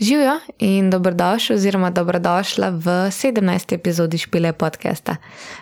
Živijo 0.00 0.40
in 0.58 0.90
dobrodošli, 0.90 1.54
oziroma 1.54 1.90
dobrodošla 1.90 2.70
v 2.70 2.86
17. 3.10 3.74
epizodi 3.74 4.18
Špile 4.18 4.52
podcasta. 4.52 5.16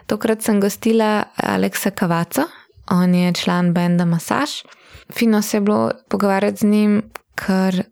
Tokrat 0.07 0.43
sem 0.43 0.61
gostila 0.61 1.25
Aleksa 1.37 1.91
Kavaco, 1.91 2.43
on 2.91 3.15
je 3.15 3.33
član 3.33 3.73
benda 3.75 4.05
Masaž. 4.05 4.51
Fino 5.13 5.43
se 5.43 5.57
je 5.57 5.61
bilo 5.61 5.91
pogovarjati 6.09 6.59
z 6.59 6.63
njim, 6.63 7.03
ker 7.35 7.83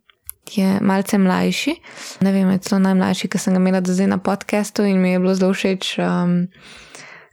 je 0.55 0.79
malce 0.81 1.19
mlajši. 1.19 1.75
Ne 2.21 2.33
vem, 2.33 2.51
je 2.51 2.59
celo 2.59 2.79
najmlajši, 2.79 3.29
ki 3.29 3.39
sem 3.39 3.55
ga 3.55 3.61
imela 3.61 3.81
do 3.81 3.93
zdaj 3.93 4.07
na 4.07 4.19
podkastu 4.19 4.85
in 4.85 5.01
mi 5.01 5.11
je 5.11 5.19
bilo 5.19 5.35
zelo 5.35 5.53
všeč, 5.53 5.99
um, 5.99 6.47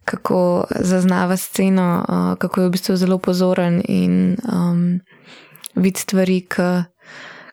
kako 0.06 0.66
zaznava 0.80 1.38
sceno, 1.38 2.06
uh, 2.08 2.38
kako 2.38 2.62
je 2.62 2.68
v 2.68 2.72
bistvu 2.72 2.96
zelo 2.96 3.18
pozoren 3.18 3.82
in 3.88 4.38
um, 4.54 5.00
vidi 5.76 6.00
stvari, 6.00 6.42
ki 6.48 6.72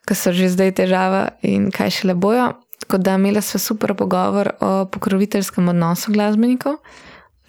ki 0.09 0.17
so 0.17 0.33
že 0.33 0.49
zdaj 0.49 0.73
težava 0.81 1.29
in 1.45 1.69
kaj 1.75 2.01
še 2.01 2.09
le 2.09 2.17
bojo. 2.17 2.55
Tako 2.79 3.01
da 3.05 3.19
imela 3.19 3.43
sva 3.45 3.61
super 3.61 3.93
pogovor 3.99 4.55
o 4.65 4.87
pokroviteljskem 4.89 5.69
odnosu 5.69 6.13
glasbenikov, 6.15 6.79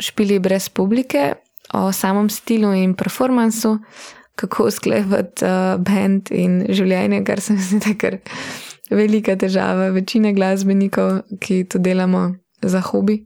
špili 0.02 0.40
brez 0.44 0.68
publike, 0.70 1.38
o 1.74 1.92
samem 1.94 2.30
stilu 2.30 2.74
in 2.74 2.96
performansu, 2.98 3.78
kako 4.36 4.68
usklejevati 4.68 5.46
uh, 5.46 5.78
bend 5.80 6.32
in 6.32 6.64
življenje, 6.68 7.22
kar 7.28 7.42
se 7.44 7.54
mi 7.54 7.64
zdi 7.64 7.96
kar 8.00 8.18
velika 8.90 9.36
težava 9.38 9.92
večine 9.94 10.34
glasbenikov, 10.34 11.22
ki 11.40 11.64
to 11.70 11.80
delamo 11.80 12.32
za 12.62 12.82
hobi. 12.82 13.22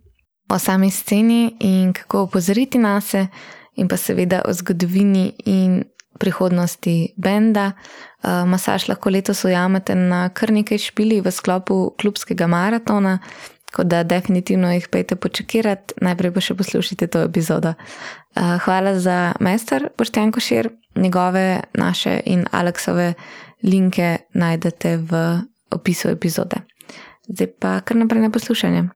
O 0.51 0.59
sami 0.59 0.91
sceni 0.91 1.55
in 1.63 1.93
kako 1.95 2.27
opozoriti 2.27 2.77
na 2.77 2.99
se, 3.01 3.27
in 3.75 3.87
pa 3.87 3.97
seveda 3.97 4.43
o 4.45 4.53
zgodovini 4.53 5.31
in 5.49 5.83
prihodnosti 6.23 7.13
benda. 7.19 7.71
Uh, 8.23 8.45
masaž 8.47 8.87
lahko 8.87 9.11
letos 9.11 9.43
ujamete 9.43 9.95
na 9.99 10.29
kar 10.31 10.53
nekaj 10.55 10.79
špili 10.79 11.19
v 11.21 11.31
sklopu 11.31 11.91
klubskega 11.99 12.47
maratona, 12.47 13.17
tako 13.67 13.83
da 13.83 14.03
definitivno 14.07 14.71
jih 14.71 14.87
pejte 14.87 15.17
počakirati, 15.19 15.99
najprej 16.01 16.31
pa 16.31 16.43
še 16.45 16.55
poslušajte 16.55 17.11
to 17.11 17.25
epizodo. 17.27 17.75
Uh, 17.75 18.55
hvala 18.63 18.95
za 18.99 19.33
mester 19.43 19.89
Boštjan 19.97 20.31
Košir, 20.31 20.71
njegove, 20.95 21.61
naše 21.73 22.21
in 22.25 22.47
Aleksove 22.51 23.13
linke 23.63 24.17
najdete 24.33 24.97
v 24.97 25.23
opisu 25.71 26.15
epizode. 26.15 26.63
Zdaj 27.27 27.55
pa 27.59 27.79
kar 27.81 27.97
naprej 27.97 28.21
na 28.21 28.31
poslušanje. 28.31 28.87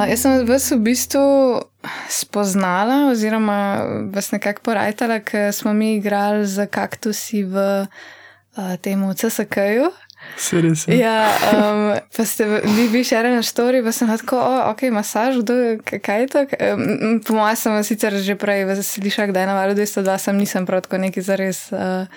Uh, 0.00 0.08
jaz 0.08 0.22
sem 0.24 0.46
vas 0.48 0.64
v 0.72 0.78
bistvu 0.80 1.24
spoznala, 2.08 3.10
oziroma 3.12 3.84
vas 4.14 4.30
nekako 4.32 4.62
porajtala, 4.70 5.20
ker 5.20 5.52
smo 5.52 5.74
mi 5.76 5.96
igrali 5.98 6.46
za 6.46 6.64
kaktusi 6.66 7.42
v 7.44 7.84
uh, 7.84 8.76
tem 8.80 8.96
CSK-ju. 8.96 9.90
Je. 10.88 10.96
Ja, 11.00 11.32
um, 11.52 11.96
pa 12.16 12.24
ste 12.24 12.44
vi, 12.64 12.86
vi 12.92 13.00
še 13.04 13.20
ena 13.20 13.40
štori, 13.44 13.80
pa 13.84 13.92
sem 13.92 14.08
lahko, 14.08 14.36
oh, 14.36 14.68
ok, 14.72 14.88
masaž, 14.92 15.40
kdo, 15.44 15.80
kaj 15.84 16.20
je 16.24 16.28
to? 16.32 16.44
Um, 16.48 17.20
po 17.24 17.36
mojem 17.36 17.56
sem 17.56 17.76
sicer 17.84 18.16
že 18.20 18.36
prej 18.40 18.68
slišala, 18.80 19.32
da 19.36 19.44
je 19.44 19.48
na 19.48 19.56
valu 19.56 19.76
202, 19.76 20.16
sem 20.16 20.36
nisem 20.36 20.68
prav 20.68 20.84
tako 20.86 21.02
neki 21.02 21.20
zares. 21.20 21.68
Uh, 21.72 22.08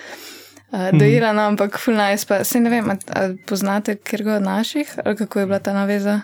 Uh, 0.74 0.90
dojela 0.90 1.36
nam, 1.38 1.54
ampak 1.54 1.78
fulnajs, 1.78 2.24
pa 2.26 2.40
se 2.42 2.58
ne 2.58 2.72
vem, 2.74 2.88
ali 2.90 3.36
poznate 3.46 3.94
kjer 3.94 4.24
od 4.26 4.42
naših, 4.42 4.90
ali 5.06 5.14
kako 5.20 5.44
je 5.44 5.46
bila 5.46 5.60
ta 5.62 5.70
naveza? 5.70 6.16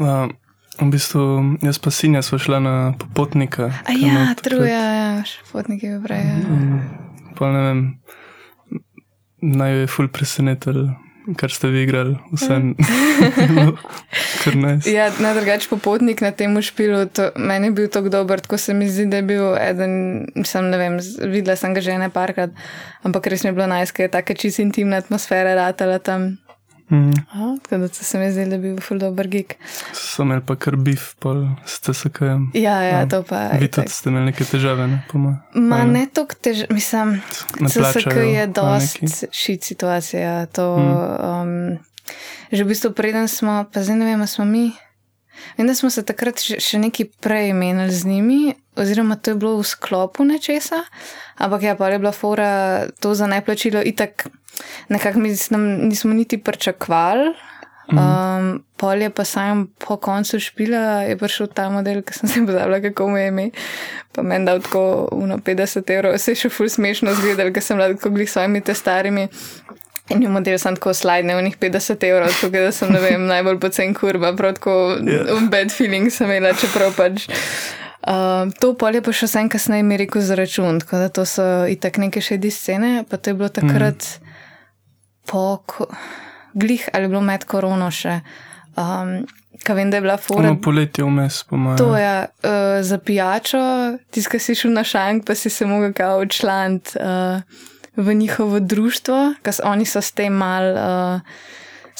Uh, 0.00 0.32
V 0.80 0.88
bistvu, 0.88 1.22
jaz 1.60 1.78
pa 1.78 1.90
sinja 1.92 2.22
smo 2.24 2.38
šla 2.40 2.60
na 2.60 2.74
popotnika. 2.98 3.68
A 3.84 3.92
ja, 3.92 4.32
truje, 4.40 4.72
ja, 4.72 5.20
še 5.28 5.44
potniki 5.52 5.92
v 5.92 6.00
breju. 6.00 6.36
Ja. 6.40 6.80
Pa 7.36 7.52
ne 7.52 7.60
vem, 7.66 7.80
naj 9.44 9.74
je 9.82 9.90
ful 9.92 10.08
presenetil, 10.08 10.88
kar 11.36 11.52
ste 11.52 11.68
vi 11.68 11.84
igrali, 11.84 12.16
vse. 12.32 12.56
kar 14.42 14.56
nice. 14.56 14.88
Ja, 14.88 15.10
na 15.20 15.34
drugač 15.36 15.68
popotnik 15.68 16.24
na 16.24 16.32
tem 16.32 16.56
špilu, 16.56 17.04
to, 17.12 17.28
meni 17.36 17.68
je 17.68 17.76
bil 17.76 17.88
tako 17.92 18.12
dober, 18.12 18.40
tako 18.40 18.56
se 18.56 18.72
mi 18.74 18.88
zdi, 18.88 19.04
da 19.12 19.20
je 19.20 19.28
bil 19.28 19.52
eden, 19.60 19.92
sem 20.48 20.72
ne 20.72 20.80
vem, 20.80 20.96
videla 21.28 21.60
sem 21.60 21.76
ga 21.76 21.84
že 21.84 22.00
ne 22.00 22.08
parkrat, 22.08 22.56
ampak 23.04 23.28
res 23.28 23.44
mi 23.44 23.52
je 23.52 23.58
bilo 23.60 23.68
najskaj, 23.68 24.12
taka 24.16 24.32
čist 24.32 24.64
intimna 24.64 25.04
atmosfera 25.04 25.52
ratala 25.58 26.00
tam. 26.00 26.40
Mm. 26.90 27.12
Oh, 27.34 27.58
tako 27.62 27.78
da 27.78 27.88
se 27.88 28.18
mi 28.18 28.32
zdi, 28.32 28.44
da 28.50 28.58
bi 28.58 28.72
bil 28.72 28.80
ful 28.80 28.98
dober 28.98 29.28
gig. 29.28 29.54
So 29.92 30.22
imeli 30.22 30.42
pa 30.46 30.56
kar 30.56 30.76
bif, 30.76 31.14
pol 31.22 31.44
ste 31.66 31.94
se 31.94 32.10
kaj. 32.10 32.34
Ja, 32.54 32.80
ja, 32.82 33.04
to 33.08 33.22
pa. 33.22 33.48
Vi 33.60 33.68
tudi 33.70 33.94
ste 33.94 34.10
imeli 34.10 34.32
neke 34.32 34.44
težave, 34.44 34.88
ne? 34.90 34.98
Ma 35.54 35.84
ne 35.84 36.06
toliko 36.14 36.34
težav, 36.42 36.66
mislim, 36.74 37.20
CSK 37.68 38.16
je 38.26 38.46
dost 38.46 39.24
šit 39.30 39.64
situacija. 39.64 40.46
To, 40.46 40.66
mm. 40.78 40.90
um, 41.30 41.78
že 42.52 42.64
v 42.64 42.68
bistvu 42.74 42.90
preden 42.90 43.28
smo, 43.28 43.64
pa 43.72 43.82
zdaj 43.86 43.96
ne 44.02 44.10
vem, 44.10 44.26
smo 44.26 44.44
mi. 44.44 44.72
Vem, 45.58 45.66
da 45.66 45.74
smo 45.74 45.90
se 45.90 46.04
takrat 46.06 46.40
še 46.40 46.80
nekaj 46.80 47.10
prej 47.20 47.52
menili 47.56 47.92
z 47.92 48.08
njimi, 48.08 48.40
oziroma 48.80 49.16
to 49.16 49.34
je 49.34 49.40
bilo 49.40 49.56
v 49.60 49.66
sklopu 49.66 50.24
nečesa, 50.24 50.82
ampak 51.36 51.62
ja, 51.68 51.74
pa 51.76 51.90
je 51.90 51.98
bila 51.98 52.12
fora 52.12 52.52
to 53.00 53.14
za 53.14 53.26
neplačilo 53.30 53.82
itak 53.84 54.28
nekako 54.88 55.18
mi 55.18 55.28
nismo 55.78 56.14
niti 56.14 56.38
pričakovali. 56.38 57.34
Um, 57.90 58.64
pol 58.76 59.02
je 59.02 59.10
pa 59.10 59.24
sam 59.24 59.66
po 59.78 59.96
koncu 59.96 60.38
špila, 60.40 61.02
je 61.02 61.16
prišel 61.18 61.46
ta 61.46 61.70
model, 61.70 62.02
ki 62.02 62.14
sem 62.14 62.28
se 62.28 62.42
pozabila, 62.46 62.80
kako 62.80 63.08
mu 63.08 63.16
je 63.18 63.28
ime. 63.28 63.50
Pa 64.12 64.22
meni 64.22 64.46
dal 64.46 64.60
tako 64.62 65.08
50 65.12 65.90
evrov, 65.90 66.14
vse 66.14 66.30
je 66.30 66.42
še 66.44 66.50
ful 66.54 66.70
smešno 66.70 67.14
zgledal, 67.18 67.50
ker 67.50 67.62
sem 67.62 67.78
lahko 67.78 68.12
glih 68.14 68.30
s 68.30 68.36
svojimi 68.38 68.62
te 68.62 68.74
starimi. 68.74 69.26
In 70.10 70.22
je 70.22 70.30
model 70.32 70.58
sem 70.58 70.74
tako 70.76 70.94
slidne, 70.96 71.36
v 71.38 71.44
njih 71.46 71.58
50 71.58 72.06
evrov, 72.08 72.32
tukaj 72.40 72.66
da 72.66 72.72
sem, 72.74 72.90
ne 72.92 73.02
vem, 73.02 73.26
najbolj 73.32 73.60
pocen 73.62 73.94
kurba, 73.94 74.32
prav 74.36 74.56
tako 74.58 74.76
yeah. 74.98 75.28
Ja. 75.28 75.38
bad 75.52 75.74
feeling 75.74 76.10
sem 76.12 76.30
imela, 76.30 76.54
čeprav 76.58 76.96
pač. 76.98 77.28
Uh, 78.00 78.48
to 78.58 78.72
polje 78.80 79.02
pa 79.04 79.12
še 79.12 79.28
sem 79.28 79.48
kasneje 79.52 79.84
mi 79.84 79.98
rekel 80.00 80.24
za 80.24 80.34
račun, 80.38 80.80
tako 80.80 81.04
da 81.04 81.12
to 81.12 81.26
so 81.28 81.44
itak 81.68 82.00
neke 82.00 82.22
še 82.24 82.40
di 82.40 82.50
scene, 82.50 83.04
pa 83.04 83.20
to 83.20 83.30
je 83.30 83.38
bilo 83.38 83.52
takrat. 83.52 84.00
Mm 84.18 84.30
po 85.30 85.64
glih 86.54 86.88
ali 86.92 87.08
bilo 87.08 87.20
med 87.20 87.44
korono 87.44 87.90
še. 87.90 88.20
Um, 88.78 89.20
Kaj 89.60 89.76
vem, 89.76 89.90
da 89.92 89.98
je 89.98 90.02
bila 90.06 90.14
fura. 90.16 90.48
No, 90.48 90.56
poletje 90.64 91.04
vmes, 91.04 91.42
po 91.44 91.58
mojem. 91.60 91.76
To 91.76 91.90
je 91.92 92.12
uh, 92.24 92.78
za 92.80 92.96
pijačo, 92.96 93.58
tisti, 94.08 94.30
ki 94.32 94.38
si 94.40 94.54
šel 94.56 94.72
na 94.72 94.80
šank, 94.88 95.26
pa 95.28 95.34
si 95.36 95.52
se 95.52 95.66
mogel 95.68 95.92
kao 95.92 96.22
člant 96.32 96.94
uh, 96.96 97.42
v 97.96 98.14
njihovo 98.14 98.60
društvo, 98.60 99.34
ker 99.42 99.54
oni 99.64 99.84
so 99.84 100.00
s 100.00 100.12
tem 100.12 100.32
mal. 100.32 100.74
Uh, 100.74 101.20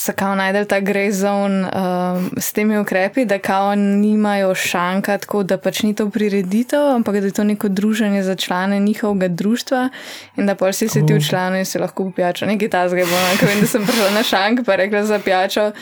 so 0.01 0.13
kao 0.17 0.35
najdel 0.35 0.65
ta 0.65 0.81
grey 0.81 1.11
zone 1.13 1.69
um, 1.69 2.31
s 2.41 2.53
temi 2.53 2.79
ukrepi, 2.79 3.25
da 3.25 3.39
kao 3.39 3.75
nimajo 3.75 4.55
šanka, 4.55 5.19
tako 5.19 5.43
da 5.43 5.59
pač 5.59 5.83
ni 5.83 5.95
to 5.95 6.09
prireditev, 6.11 6.87
ampak 6.95 7.21
da 7.21 7.27
je 7.27 7.33
to 7.37 7.45
neko 7.45 7.69
druženje 7.69 8.23
za 8.23 8.35
člane 8.35 8.79
njihovega 8.81 9.29
društva 9.29 9.89
in 10.37 10.47
da 10.47 10.55
pač 10.55 10.75
si 10.75 10.89
se 10.89 11.07
ti 11.07 11.15
v 11.15 11.21
članu 11.29 11.59
in 11.59 11.65
se 11.65 11.79
lahko 11.79 12.05
popijačo. 12.05 12.47
Nekaj 12.47 12.69
tazga 12.69 13.01
je 13.01 13.07
bilo, 13.07 13.21
no, 13.21 13.37
ko 13.41 13.47
vem, 13.47 13.61
da 13.61 13.67
sem 13.67 13.87
prišla 13.87 14.11
na 14.15 14.23
šank, 14.23 14.65
pa 14.67 14.77
rekla 14.77 15.05
za 15.05 15.19
pijačo. 15.19 15.73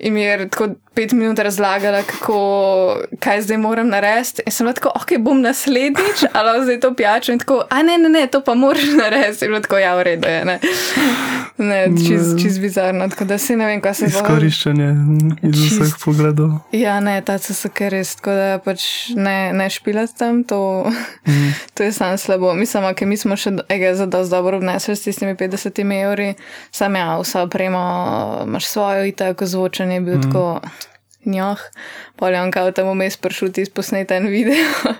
In 0.00 0.14
mi 0.14 0.22
je 0.22 0.48
tako 0.48 0.68
pet 0.94 1.12
minut 1.12 1.38
razlagala, 1.38 2.02
kako, 2.02 2.96
kaj 3.18 3.42
zdaj 3.42 3.56
moram 3.56 3.88
narediti. 3.88 4.42
In 4.46 4.52
sem 4.52 4.74
tako, 4.74 4.90
ok, 4.94 5.18
bom 5.18 5.40
naslednjič, 5.40 6.24
ali 6.36 6.64
zdaj 6.64 6.80
to 6.80 6.94
pijačo. 6.94 7.32
In 7.32 7.38
tako, 7.38 7.62
a 7.70 7.82
ne, 7.82 7.98
ne, 7.98 8.08
ne, 8.08 8.26
to 8.26 8.40
pa 8.44 8.54
moraš 8.54 8.84
narediti. 9.02 9.44
In 9.44 9.62
tako, 9.62 9.78
ja, 9.78 9.94
v 9.96 10.02
redu 10.02 10.28
je. 10.28 10.44
Ne, 10.44 10.58
ne 11.58 11.86
čez, 12.08 12.42
čez 12.42 12.58
bizarno. 12.58 13.08
Tako 13.08 13.24
da 13.24 13.38
si 13.38 13.56
ne 13.56 13.66
vem, 13.66 13.80
kaj 13.80 13.94
se 13.94 14.08
zgodi. 14.08 14.24
Izkoriščanje 14.24 14.88
iz 15.42 15.62
čist... 15.62 15.80
vseh 15.80 15.94
pogledov. 16.04 16.50
Ja, 16.72 17.00
ne, 17.00 17.20
ta 17.22 17.38
kar 17.74 17.92
res, 17.92 18.14
tako 18.16 18.34
da 18.36 18.58
pač 18.64 18.82
ne, 19.16 19.52
ne 19.52 19.70
špilati 19.70 20.16
tam, 20.18 20.42
to, 20.44 20.90
mm. 21.26 21.52
to 21.74 21.86
je 21.86 21.92
sam 21.92 22.18
slabo. 22.18 22.54
Mislim, 22.54 22.88
ker 22.94 23.08
mi 23.08 23.16
smo 23.16 23.36
še 23.36 23.54
ega 23.68 23.94
za 23.94 24.06
dosti 24.06 24.34
dobro 24.34 24.56
obnesli 24.56 24.96
s 24.96 25.06
tistimi 25.06 25.36
50 25.36 25.80
evri, 26.02 26.34
sam 26.70 26.96
ja, 26.96 27.14
vsa 27.20 27.44
oprema, 27.46 27.84
imaš 28.46 28.66
svojo 28.66 29.04
itako 29.04 29.46
zvočanje, 29.90 29.94
je 29.94 30.00
bil 30.00 30.18
mm. 30.18 30.22
tako 30.22 30.60
njoh, 31.24 31.58
poljem 32.16 32.50
kao 32.50 32.72
tam 32.72 32.90
vmes 32.90 33.16
prišel 33.16 33.52
ti 33.52 33.64
posneti 33.74 34.14
en 34.14 34.26
video. 34.26 34.66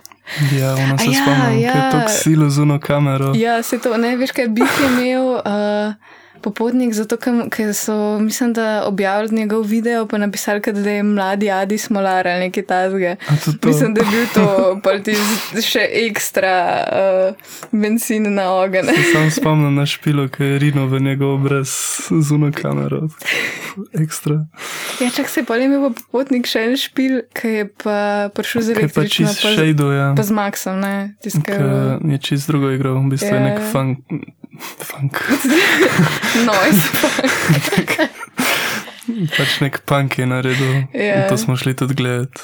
Ja, 0.60 0.74
ono 0.74 0.98
se 0.98 1.10
ja, 1.10 1.22
spomnim, 1.22 1.60
ja. 1.60 1.72
je 1.72 1.90
to 1.90 2.06
ksilo 2.06 2.50
z 2.50 2.58
uno 2.62 2.78
kamero. 2.80 3.32
Ja, 3.34 3.62
se 3.62 3.80
to, 3.80 3.96
ne 3.96 4.16
veš, 4.16 4.30
kaj 4.30 4.46
bi 4.48 4.62
imel. 4.62 5.42
Uh, 5.42 5.94
popotnik, 6.42 6.94
zato 6.94 7.16
ker 7.50 7.74
so, 7.74 8.18
mislim, 8.18 8.52
da 8.52 8.82
objavili 8.86 9.36
njegov 9.36 9.62
video, 9.62 10.06
pa 10.06 10.18
napisali, 10.18 10.60
da 10.60 10.90
je 10.90 11.02
mladi 11.02 11.50
Adi 11.50 11.78
Smolar 11.78 12.28
ali 12.28 12.40
nekaj 12.40 12.62
tazga. 12.62 13.16
Mislim, 13.64 13.94
da 13.94 14.00
je 14.00 14.06
bil 14.10 14.26
to 14.34 14.80
še 15.62 15.86
ekstra 16.06 16.54
uh, 16.92 17.34
benzin 17.72 18.34
na 18.34 18.52
ogen. 18.54 18.88
Sam 19.12 19.30
spomnim 19.30 19.74
na 19.74 19.86
špilo, 19.86 20.28
ki 20.28 20.44
je 20.44 20.58
rino 20.58 20.86
v 20.86 21.00
njegov 21.00 21.34
obraz 21.34 21.68
z 22.10 22.32
uno 22.32 22.52
kamero. 22.54 23.08
Ekstra. 24.00 24.46
Ja, 25.00 25.10
čak 25.10 25.28
se 25.28 25.40
je 25.40 25.44
pa 25.44 25.56
imel 25.56 25.92
popotnik 25.94 26.48
še 26.50 26.64
en 26.70 26.76
špil, 26.80 27.20
ki 27.36 27.48
je 27.48 27.68
pa 27.84 28.30
prišel 28.34 28.62
z 28.62 28.76
električno. 28.76 29.30
Pa 29.30 29.34
čist 29.34 29.46
šejdo, 29.58 29.92
ja. 29.92 30.08
Pa 30.16 30.26
z 30.26 30.36
Maxom, 30.36 30.80
ne? 30.80 31.14
Tiskaj, 31.22 31.62
je 32.04 32.18
čist 32.18 32.50
drugo 32.50 32.72
igro, 32.74 32.96
v 32.98 33.14
bistvu 33.14 33.34
je 33.34 33.40
nek 33.40 33.62
funk. 33.72 34.04
funk. 34.60 35.14
Noise. 36.34 36.88
pač 39.36 39.58
nek 39.64 39.82
punk 39.88 40.18
je 40.18 40.26
naredil. 40.26 40.86
Yeah. 40.94 41.28
To 41.28 41.36
smo 41.36 41.56
šli 41.56 41.74
tudi 41.76 41.94
gledati. 41.94 42.40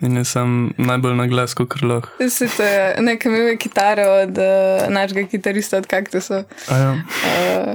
In 0.00 0.16
je 0.16 0.24
sam 0.24 0.72
najbolj 0.80 1.14
na 1.14 1.26
glas, 1.28 1.54
kot 1.54 1.68
krlo. 1.68 2.00
Se 2.28 2.48
to 2.48 2.64
je, 2.64 2.96
nekaj 3.04 3.32
imel 3.32 3.48
je 3.52 3.56
kitaro 3.60 4.06
od 4.22 4.38
uh, 4.38 4.88
našega 4.88 5.26
kitarista, 5.28 5.76
od 5.76 5.86
kaktusa. 5.86 6.44
Ja. 6.70 6.92
Uh, 6.96 7.74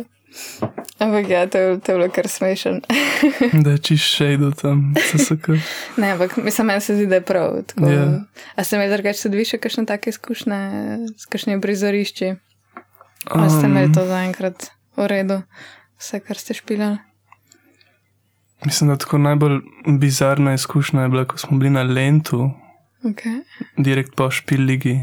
ampak 0.97 1.29
ja, 1.29 1.45
to 1.47 1.57
je, 1.57 1.79
to 1.79 1.91
je 1.91 1.97
bilo 1.97 2.09
kar 2.09 2.27
smešen. 2.27 2.81
da 3.63 3.77
je 3.77 3.77
čist 3.77 4.17
šejdo 4.17 4.51
tam, 4.57 4.93
se 5.11 5.17
saka. 5.17 5.53
ne, 6.01 6.11
ampak 6.11 6.37
mislim, 6.37 6.67
meni 6.67 6.81
se 6.81 6.95
zdi, 6.95 7.05
da 7.05 7.21
je 7.21 7.21
prav. 7.21 7.61
Tako, 7.65 7.81
yeah. 7.81 8.13
Ja. 8.13 8.23
A 8.55 8.63
se 8.63 8.77
mi 8.77 8.89
drugače 8.89 9.21
tudi 9.21 9.37
više 9.37 9.57
kakšne 9.57 9.85
take 9.85 10.09
izkušnje 10.09 10.57
s 11.17 11.29
kakšnimi 11.29 11.61
prizorišči? 11.61 12.33
Um, 13.35 13.49
ste 13.49 13.65
imeli 13.69 13.93
to 13.93 14.05
zaenkrat 14.05 14.69
v 14.97 15.07
redu? 15.07 15.41
vse, 15.97 16.19
kar 16.19 16.37
ste 16.37 16.53
špilali? 16.53 16.97
Mislim, 18.65 18.89
da 18.89 18.97
tako 18.97 19.17
najbolj 19.17 19.59
bizarna 19.99 20.53
izkušnja 20.53 21.01
je 21.01 21.09
bila, 21.09 21.25
ko 21.25 21.37
smo 21.37 21.57
bili 21.57 21.69
na 21.69 21.83
Lentu, 21.83 22.51
okay. 23.03 23.41
direkt 23.77 24.15
po 24.15 24.31
špiligi, 24.31 24.99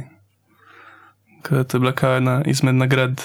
ki 1.43 1.55
je 1.55 1.79
bila 1.79 1.93
kaj 1.93 2.17
ena 2.17 2.43
izmed 2.47 2.75
nagrad. 2.75 3.23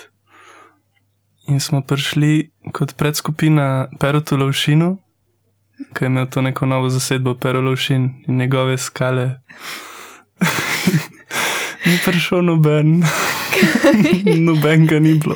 In 1.47 1.59
smo 1.59 1.81
prišli 1.81 2.51
kot 2.73 2.95
predskupina 2.97 3.87
Perotu 3.99 4.37
Lovšinu, 4.37 4.97
ki 5.93 6.05
je 6.05 6.07
imel 6.07 6.27
to 6.29 6.41
neko 6.41 6.65
novo 6.65 6.89
zasedbo 6.89 7.35
Pero 7.35 7.61
Lovšin 7.61 8.23
in 8.27 8.37
njegove 8.37 8.77
skale. 8.77 9.39
Ni 11.85 11.97
prišel 12.05 12.41
noben, 12.41 13.03
noben 14.47 14.85
ga 14.87 14.99
ni 14.99 15.13
bilo. 15.13 15.35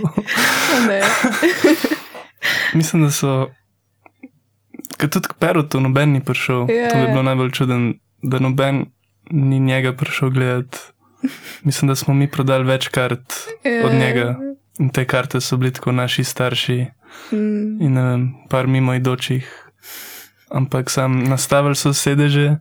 Mislim, 2.77 3.03
da 3.03 3.11
so. 3.11 3.49
Ker 4.97 5.09
tudi 5.09 5.27
k 5.27 5.33
Perotu 5.39 5.81
noben 5.81 6.13
ni 6.13 6.21
prišel. 6.23 6.67
Yeah. 6.69 6.91
To 6.91 6.99
bi 6.99 7.11
bilo 7.11 7.23
najbolj 7.23 7.51
čuden, 7.51 7.93
da 8.21 8.39
noben 8.39 8.85
ni 9.31 9.59
njega 9.59 9.93
prišel 9.93 10.29
gledati. 10.29 10.77
Mislim, 11.63 11.87
da 11.87 11.95
smo 11.95 12.13
mi 12.13 12.31
prodali 12.31 12.65
več 12.65 12.87
kart 12.87 13.33
yeah. 13.63 13.85
od 13.85 13.93
njega. 13.93 14.35
In 14.79 14.89
te 14.89 15.05
karte 15.05 15.41
so 15.41 15.57
bili 15.57 15.73
tako 15.73 15.91
naši 15.91 16.23
starši 16.23 16.85
mm. 17.31 17.81
in 17.81 17.93
ne 17.93 18.03
vem, 18.03 18.33
par 18.49 18.67
mimo 18.67 18.93
idočih. 18.93 19.71
Ampak 20.49 20.89
sam 20.89 21.23
nastavili 21.23 21.75
so 21.75 21.93
sedeže, 21.93 22.57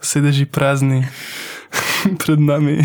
sedeži 0.00 0.46
prazni 0.46 1.06
pred 2.24 2.40
nami. 2.40 2.78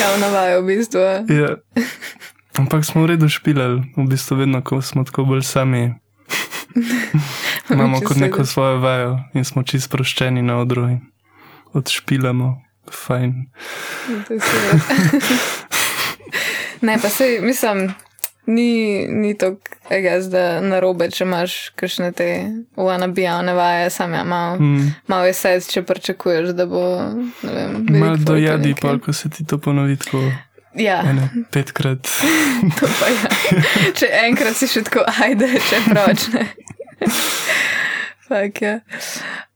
ja, 0.00 0.16
navajo 0.20 0.62
v 0.62 0.66
bistvu. 0.66 1.00
ja. 1.28 1.56
Ampak 2.58 2.84
smo 2.84 3.02
v 3.02 3.14
redu 3.14 3.28
špilali, 3.30 3.86
v 3.96 4.04
bistvu 4.10 4.42
vedno, 4.42 4.62
ko 4.62 4.82
smo 4.82 5.04
tako 5.06 5.24
bolj 5.24 5.42
sami. 5.46 5.94
Imamo 7.70 8.00
kot 8.00 8.16
neko 8.16 8.44
svojo 8.44 8.80
vajo 8.82 9.18
in 9.34 9.44
smo 9.44 9.62
čist 9.62 9.86
sproščeni 9.86 10.42
na 10.42 10.58
odru 10.58 10.88
in 10.88 11.00
odšpilamo. 11.72 12.58
Fajn. 12.88 13.46
ne, 16.86 16.98
pa 17.02 17.08
se, 17.08 17.38
mislim, 17.42 17.94
ni, 18.48 19.06
ni 19.06 19.38
to, 19.38 19.56
da 20.30 20.60
na 20.60 20.80
robe, 20.80 21.10
če 21.12 21.24
imaš 21.24 21.56
kakšne 21.76 22.12
te 22.16 22.28
wanabijane 22.76 23.52
vaje, 23.54 23.90
sam 23.90 24.14
ja, 24.16 24.24
malo 24.24 24.56
mm. 24.56 24.94
mal 25.06 25.26
je 25.28 25.34
sed, 25.36 25.68
če 25.68 25.82
pričakuješ, 25.82 26.54
da 26.56 26.66
bo, 26.66 26.82
vem. 27.42 27.84
Malo 27.92 28.16
dojadi, 28.16 28.74
pa 28.80 28.96
ko 28.98 29.12
se 29.12 29.30
ti 29.30 29.44
to 29.44 29.58
ponovi 29.58 29.96
tako. 29.96 30.24
Ja. 30.78 31.02
Ene, 31.10 31.28
petkrat. 31.50 32.06
to. 32.78 32.86
Ja. 32.86 33.30
Če 33.98 34.10
enkrat 34.24 34.58
si 34.58 34.68
še 34.70 34.84
tako, 34.86 35.04
ajde, 35.24 35.50
če 35.68 35.82
pročne. 35.88 36.44
Fak, 38.28 38.62
ja. 38.62 38.78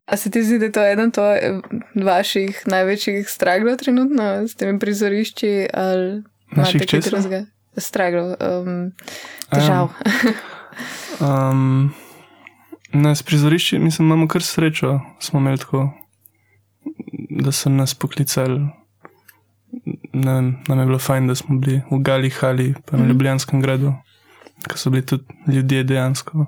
A 0.07 0.19
se 0.19 0.31
ti 0.35 0.43
zdi, 0.45 0.59
da 0.59 0.67
je 0.67 0.73
to 0.73 0.85
eden 0.85 1.13
od 1.17 2.05
vaših 2.05 2.63
največjih 2.67 3.29
straglov 3.31 3.79
trenutno 3.81 4.49
s 4.49 4.59
temi 4.59 4.79
prizorišči? 4.83 5.53
Naših 6.59 6.87
česa? 6.91 7.23
Straglov, 7.79 8.35
um, 8.37 8.91
težav. 9.49 9.95
um, 11.29 11.95
ne, 12.93 13.15
s 13.17 13.23
prizorišči, 13.23 13.79
mislim, 13.79 14.11
imamo 14.11 14.29
kar 14.29 14.45
srečo, 14.45 14.99
smo 15.21 15.41
imeli 15.41 15.63
tako, 15.63 15.87
da 17.31 17.53
so 17.53 17.71
nas 17.73 17.95
poklicali 17.95 18.67
ne 20.13 20.35
vem, 20.35 20.57
nam 20.69 20.79
je 20.79 20.87
bilo 20.87 20.99
fajn, 20.99 21.27
da 21.27 21.35
smo 21.35 21.59
bili 21.59 21.83
v 21.91 21.99
Gali 21.99 22.31
Hali, 22.31 22.75
pa 22.87 22.97
na 22.97 23.05
mm. 23.05 23.09
Ljubljanskem 23.09 23.63
gradu, 23.63 23.95
ker 24.69 24.79
so 24.79 24.91
bili 24.91 25.07
tudi 25.07 25.25
ljudje 25.47 25.85
dejansko. 25.85 26.47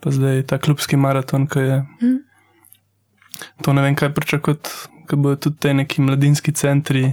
Pa 0.00 0.10
zdaj 0.10 0.42
ta 0.46 0.58
klubski 0.58 0.96
maraton, 0.96 1.46
ki 1.46 1.58
je. 1.58 1.78
Mm. 2.02 2.18
To 3.62 3.72
ne 3.72 3.82
vem, 3.82 3.94
kaj 3.94 4.14
pričakovati, 4.14 4.70
ker 5.08 5.18
bodo 5.18 5.36
tudi 5.36 5.58
te 5.58 5.74
neki 5.74 6.02
mladinski 6.02 6.52
centri, 6.52 7.12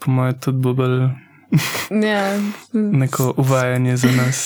po 0.00 0.10
mojem, 0.10 0.40
tudi 0.40 0.58
bo 0.58 0.74
bolj. 0.74 1.08
Ja. 2.08 2.40
Neko 2.72 3.34
uvajanje 3.36 3.96
za 3.96 4.08
nas. 4.16 4.38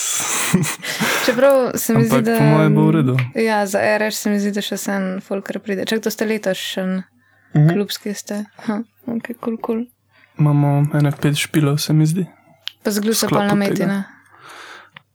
Čeprav 1.26 1.70
se 1.74 1.94
mi 1.94 2.02
Ampak 2.02 2.22
zdi, 2.22 2.30
da. 2.30 2.38
Po 2.38 2.44
mojem, 2.44 2.74
bo 2.74 2.86
v 2.86 2.90
redu. 2.90 3.16
Ja, 3.34 3.66
za 3.66 3.78
RS 3.98 4.14
se 4.14 4.30
mi 4.30 4.40
zdi, 4.40 4.50
da 4.50 4.62
še 4.62 4.76
sen 4.76 5.20
folker 5.22 5.58
pride. 5.62 5.86
Čak 5.86 6.02
to 6.02 6.10
ste 6.10 6.26
letos 6.26 6.58
-hmm. 7.54 7.72
Klubski 7.72 8.14
ste. 8.14 8.44
Ha, 8.56 8.82
okay, 9.06 9.34
cool, 9.44 9.56
cool. 9.66 9.86
Imamo 10.38 10.86
ene 10.94 11.12
pet 11.12 11.36
špilov, 11.36 11.78
se 11.78 11.92
mi 11.92 12.06
zdi. 12.06 12.26
Pa 12.82 12.90
zglusa 12.90 13.28
pa 13.28 13.46
na 13.46 13.54
metina. 13.54 14.04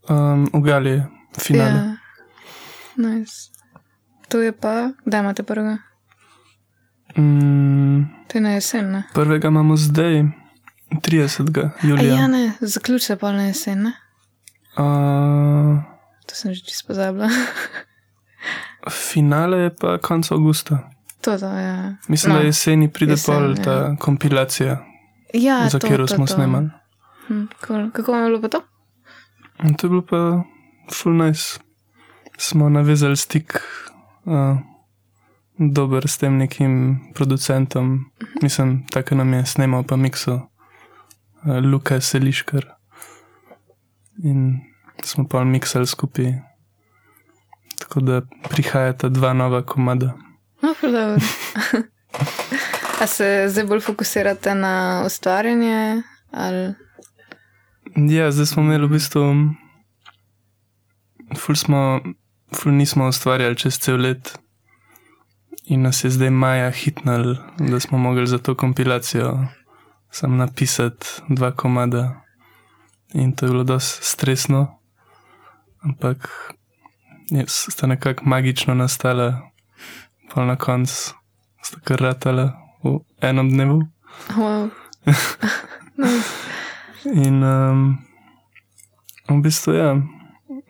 Um, 0.10 0.50
v 0.54 0.62
Galiji, 0.62 1.04
finale. 1.39 1.72
Ja. 1.72 1.98
Nice. 2.98 3.51
To 4.28 4.42
je 4.42 4.51
pa, 4.51 4.92
da 5.06 5.19
imate 5.19 5.44
prvega. 5.44 5.78
Mm, 7.18 8.04
to 8.28 8.38
je 8.38 8.42
na 8.42 8.50
jesen. 8.50 8.92
Ne? 8.92 9.04
Prvega 9.13 9.48
imamo 9.48 9.78
zdaj, 9.78 10.24
30. 10.92 11.69
julija. 11.83 12.13
A 12.13 12.18
ja, 12.18 12.28
ne, 12.28 12.54
zaključite 12.60 13.16
pa 13.16 13.31
na 13.31 13.44
jesen. 13.44 13.83
Ne? 13.83 13.94
Uh, 14.78 15.83
to 16.25 16.36
sem 16.36 16.54
že 16.54 16.63
čisto 16.63 16.88
pozabila. 16.88 17.30
finale 18.89 19.57
je 19.57 19.69
pa 19.75 19.98
konec 19.98 20.31
avgusta. 20.31 20.89
To, 21.21 21.37
to, 21.37 21.45
ja. 21.45 21.95
Mislim, 22.07 22.33
no, 22.33 22.40
da 22.40 22.45
jeseni 22.45 22.94
pride 22.94 23.13
jesen, 23.13 23.35
pol 23.35 23.63
ta 23.63 23.71
ja. 23.71 23.95
kompilacija, 23.99 24.85
ja, 25.33 25.69
za 25.69 25.80
katero 25.80 26.07
smo 26.07 26.28
snemali. 26.28 26.69
Hm, 27.28 27.44
cool. 27.68 27.92
Kako 27.92 28.11
vam 28.11 28.23
je 28.23 28.28
bilo 28.28 28.42
pa 28.42 28.47
to? 28.47 28.61
To 29.78 29.87
je 29.87 29.90
bilo 29.90 30.01
pa 30.01 30.44
full 30.94 31.16
nice. 31.16 31.59
Smo 32.37 32.69
navezali 32.69 33.18
stik 33.18 33.59
uh, 34.25 34.57
dober 35.57 36.07
s 36.07 36.18
tem 36.18 36.37
nekim 36.37 36.99
producentom, 37.13 37.85
uh 37.85 37.94
mhm. 37.94 38.31
-huh. 38.33 38.44
mislim, 38.44 38.85
tako 38.92 39.16
nam 39.16 39.33
je 39.33 39.45
snemal 39.45 39.83
pa 39.83 39.95
mikso, 39.95 40.33
uh, 40.33 41.71
Luka 41.71 42.01
Seliškar. 42.01 42.66
In 44.23 44.59
smo 45.04 45.28
pa 45.28 45.44
miksali 45.44 45.87
skupaj. 45.87 46.33
Tako 47.80 47.99
da 47.99 48.21
prihajata 48.49 49.09
dva 49.09 49.33
nova 49.33 49.66
komada. 49.66 50.13
No, 50.61 50.75
A 53.01 53.07
se 53.07 53.45
zdaj 53.49 53.65
bolj 53.65 53.80
fokusirate 53.80 54.56
na 54.56 55.03
ustvarjanje? 55.06 56.01
Ali... 56.31 56.73
Ja, 57.95 58.31
zdaj 58.31 58.45
smo 58.45 58.63
imeli 58.63 58.87
v 58.87 58.89
bistvu, 58.89 59.23
ful, 61.37 61.56
smo, 61.56 61.99
ful 62.56 62.71
nismo 62.71 63.07
ustvarjali 63.07 63.57
čez 63.57 63.80
cel 63.80 63.97
let. 64.01 64.37
In 65.65 65.81
nas 65.81 66.03
je 66.03 66.09
zdaj 66.09 66.30
maja 66.30 66.71
hitnal, 66.71 67.35
da 67.59 67.80
smo 67.80 67.97
mogli 67.97 68.27
za 68.27 68.37
to 68.37 68.56
kompilacijo 68.56 69.47
sam 70.11 70.37
napisati 70.37 71.06
dva 71.30 71.51
komada. 71.51 72.21
In 73.13 73.35
to 73.35 73.45
je 73.45 73.51
bilo 73.51 73.63
dosti 73.63 74.06
stresno, 74.06 74.80
ampak 75.83 76.30
je, 77.30 77.45
sta 77.47 77.87
nekako 77.87 78.25
magično 78.25 78.73
nastala 78.73 79.51
pa 80.33 80.45
na 80.45 80.56
koncu 80.56 81.14
sta 81.61 81.80
kar 81.83 82.02
ratala 82.02 82.54
v 82.83 83.00
enem 83.21 83.50
dnevu. 83.50 83.81
Wow. 84.38 84.69
In 87.26 87.44
um, 87.44 87.97
V 89.31 89.42
bistvu 89.42 89.73
ja, 89.73 89.95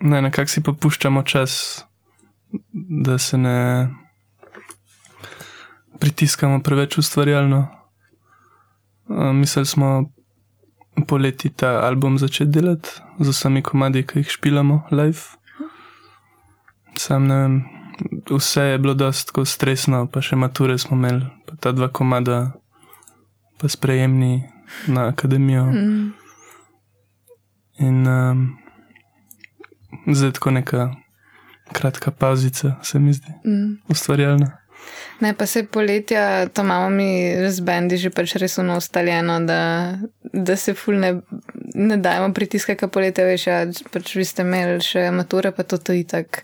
ne, 0.01 0.21
nekako 0.21 0.51
si 0.51 0.61
pa 0.61 0.73
puščamo 0.73 1.23
čas, 1.25 1.81
da 2.73 3.17
se 3.17 3.37
ne 3.37 3.89
pritiskamo 5.99 6.61
preveč 6.61 6.99
ustvarjalno. 7.01 7.61
Uh, 9.09 9.31
mislili 9.33 9.65
smo 9.65 10.11
poleti 11.07 11.49
ta 11.49 11.79
album 11.87 12.19
začeti 12.21 12.51
delati 12.51 12.89
z 13.19 13.33
vsemi 13.33 13.63
komadi, 13.63 14.05
ki 14.05 14.21
jih 14.21 14.29
špilamo 14.29 14.83
live. 14.91 15.25
Sam 16.97 17.27
ne 17.27 17.41
vem, 17.41 17.57
vse 18.29 18.61
je 18.61 18.77
bilo 18.77 18.93
dosta 18.93 19.45
stresno, 19.45 20.07
pa 20.07 20.21
še 20.21 20.35
mature 20.35 20.77
smo 20.77 20.97
imeli, 20.97 21.25
pa 21.47 21.55
ta 21.59 21.71
dva 21.71 21.89
komada, 21.89 22.51
pa 23.59 23.69
sprejemni 23.69 24.43
na 24.87 25.07
akademijo. 25.07 25.65
Mm. 25.65 26.13
In 27.81 28.07
um, 28.07 28.57
zdaj 30.07 30.31
tako 30.37 30.51
neka 30.51 30.89
kratka 31.71 32.11
pauzica, 32.11 32.75
se 32.83 32.99
mi 32.99 33.13
zdi, 33.13 33.31
Mm. 33.45 33.77
ustvarjalna. 33.89 34.57
Ne, 35.19 35.33
pa 35.33 35.45
se 35.45 35.63
poletja, 35.63 36.47
to 36.49 36.61
imamo 36.61 36.89
mi 36.89 37.33
z 37.49 37.59
bendi 37.61 37.97
že 37.97 38.09
pač 38.09 38.35
res 38.35 38.57
uno 38.57 38.77
ustaljeno, 38.77 39.39
da, 39.45 39.93
da 40.33 40.55
se 40.55 40.73
ful 40.73 40.97
ne, 40.99 41.21
ne 41.75 41.97
dajemo 41.97 42.33
pritiska, 42.33 42.75
ka 42.75 42.87
poletja 42.87 43.25
veš, 43.25 43.47
ja, 43.47 43.59
pač 43.93 44.15
vi 44.15 44.25
ste 44.25 44.41
imeli 44.41 44.81
še 44.81 45.11
mature, 45.11 45.51
pa 45.51 45.63
to 45.63 45.77
to 45.77 45.93
itak. 45.93 46.41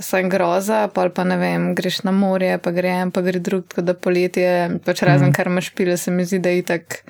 Sem 0.00 0.28
groza, 0.28 0.88
pa 0.88 1.08
pa 1.10 1.24
ne 1.24 1.36
vem, 1.36 1.74
greš 1.74 2.02
na 2.02 2.12
morje, 2.12 2.56
pa 2.58 2.70
gre 2.72 2.88
en, 3.02 3.10
pa 3.12 3.20
gre 3.22 3.38
drug, 3.40 3.66
tako 3.68 3.82
da 3.82 3.94
poletje, 3.94 4.80
pač 4.84 5.02
razen 5.04 5.28
mm. 5.28 5.32
kar 5.36 5.46
imaš 5.46 5.70
pile, 5.76 5.96
se 5.96 6.10
mi 6.10 6.24
zdi, 6.24 6.38
da 6.38 6.48
je 6.48 6.58
itak 6.58 7.02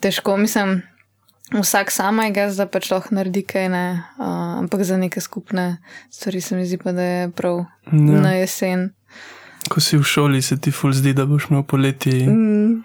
težko, 0.00 0.36
mislim. 0.36 0.82
Vsak 1.52 1.90
sama 1.90 2.24
je 2.24 2.32
gaz, 2.32 2.56
da 2.56 2.66
pač 2.66 2.90
lahko 2.90 3.14
naredi 3.14 3.42
kaj, 3.44 3.68
ne, 3.68 3.84
uh, 4.18 4.58
ampak 4.62 4.84
za 4.88 4.96
neke 4.96 5.20
skupne 5.20 5.78
stvari 6.10 6.40
se 6.40 6.56
mi 6.56 6.66
zdi 6.66 6.78
pa, 6.78 6.92
da 6.92 7.02
je 7.02 7.30
prav 7.30 7.64
Ja. 7.92 8.20
na 8.22 8.32
jesen. 8.32 8.90
Ko 9.68 9.80
si 9.80 9.96
v 9.96 10.02
šoli, 10.02 10.42
se 10.42 10.56
ti 10.60 10.70
ful 10.70 10.92
zdi, 10.92 11.12
da 11.14 11.26
boš 11.26 11.46
imel 11.50 11.62
poleti 11.62 12.24
Mm. 12.28 12.82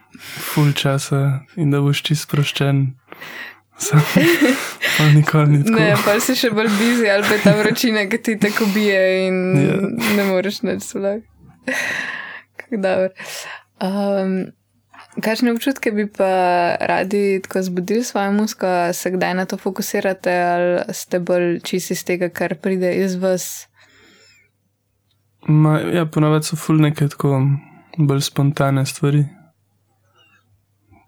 ful 0.53 0.73
časa 0.73 1.39
in 1.55 1.71
da 1.71 1.79
boš 1.81 2.03
čist 2.03 2.27
sproščen. 2.27 2.93
Pa 4.97 5.03
nikoli 5.13 5.47
ni 5.47 5.63
tako. 5.63 5.79
Ne, 5.79 5.93
pa 6.05 6.19
si 6.19 6.33
še 6.35 6.49
bolj 6.49 6.69
bizi 6.79 7.09
ali 7.09 7.23
pa 7.23 7.35
je 7.37 7.41
ta 7.43 7.53
vročina, 7.59 8.07
ki 8.09 8.17
ti 8.17 8.37
tako 8.39 8.65
bije 8.73 9.27
in 9.27 9.37
Ja. 9.61 9.75
ne 10.17 10.23
moreš 10.31 10.63
več 10.65 10.87
dobro. 12.71 13.09
Um, 13.77 14.49
kakšne 15.21 15.53
občutke 15.53 15.91
bi 15.91 16.07
pa 16.09 16.75
radi 16.81 17.39
tako 17.45 17.61
zbudili 17.61 18.03
svojo 18.03 18.31
musko, 18.31 18.65
A 18.65 18.93
se 18.93 19.11
kdaj 19.11 19.33
na 19.33 19.45
to 19.45 19.57
fokusirate 19.57 20.33
ali 20.33 20.93
ste 20.93 21.19
bolj 21.19 21.59
čisi 21.61 21.93
iz 21.93 22.03
tega, 22.03 22.29
kar 22.29 22.55
pride 22.55 22.95
iz 22.95 23.15
vas? 23.15 23.67
Ma, 25.47 25.79
ja, 25.79 26.05
ponavadi 26.05 26.45
so 26.45 26.55
ful 26.55 26.81
neke 26.81 27.07
tako 27.07 27.41
bolj 27.97 28.21
spontane 28.21 28.85
stvari, 28.85 29.23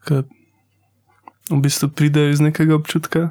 ki 0.08 0.22
v 1.50 1.62
bistvu 1.62 1.90
pridejo 1.90 2.30
iz 2.30 2.42
nekega 2.42 2.76
občutka, 2.76 3.30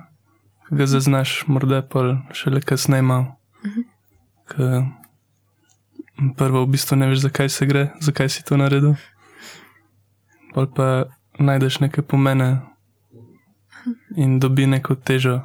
ki 0.68 0.78
ga 0.78 0.86
zaznaš 0.86 1.44
morda 1.46 1.82
pol 1.82 2.18
šele 2.34 2.60
kasneje 2.60 3.02
malo. 3.02 3.38
Ker 4.50 4.88
prvo 6.36 6.64
v 6.66 6.74
bistvu 6.74 6.98
ne 6.98 7.08
veš, 7.10 7.22
zakaj 7.28 7.48
se 7.48 7.66
gre, 7.66 7.84
zakaj 8.00 8.28
si 8.28 8.44
to 8.44 8.58
naredil. 8.58 8.98
Pol 10.54 10.66
pa 10.66 11.06
najdeš 11.38 11.80
neke 11.80 12.02
pomene 12.02 12.58
in 14.16 14.38
dobi 14.42 14.66
neko 14.66 14.98
težo. 14.98 15.40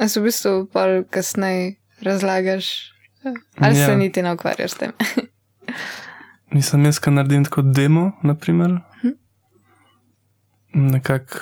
A 0.00 0.08
se 0.08 0.20
v 0.20 0.30
bistvu 0.30 0.66
pa 0.72 1.04
kasneje 1.10 1.76
razlagaš, 2.00 2.90
ali 3.60 3.78
ja. 3.78 3.86
se 3.86 3.96
niti 3.96 4.22
ne 4.22 4.34
ukvarjaš 4.34 4.70
s 4.70 4.80
tem? 4.80 4.92
Nisem 6.54 6.84
jaz, 6.84 6.98
ki 7.02 7.10
naredim 7.10 7.44
tako 7.44 7.62
demo, 7.62 8.12
naprimer. 8.22 8.78
Nekako 10.74 11.38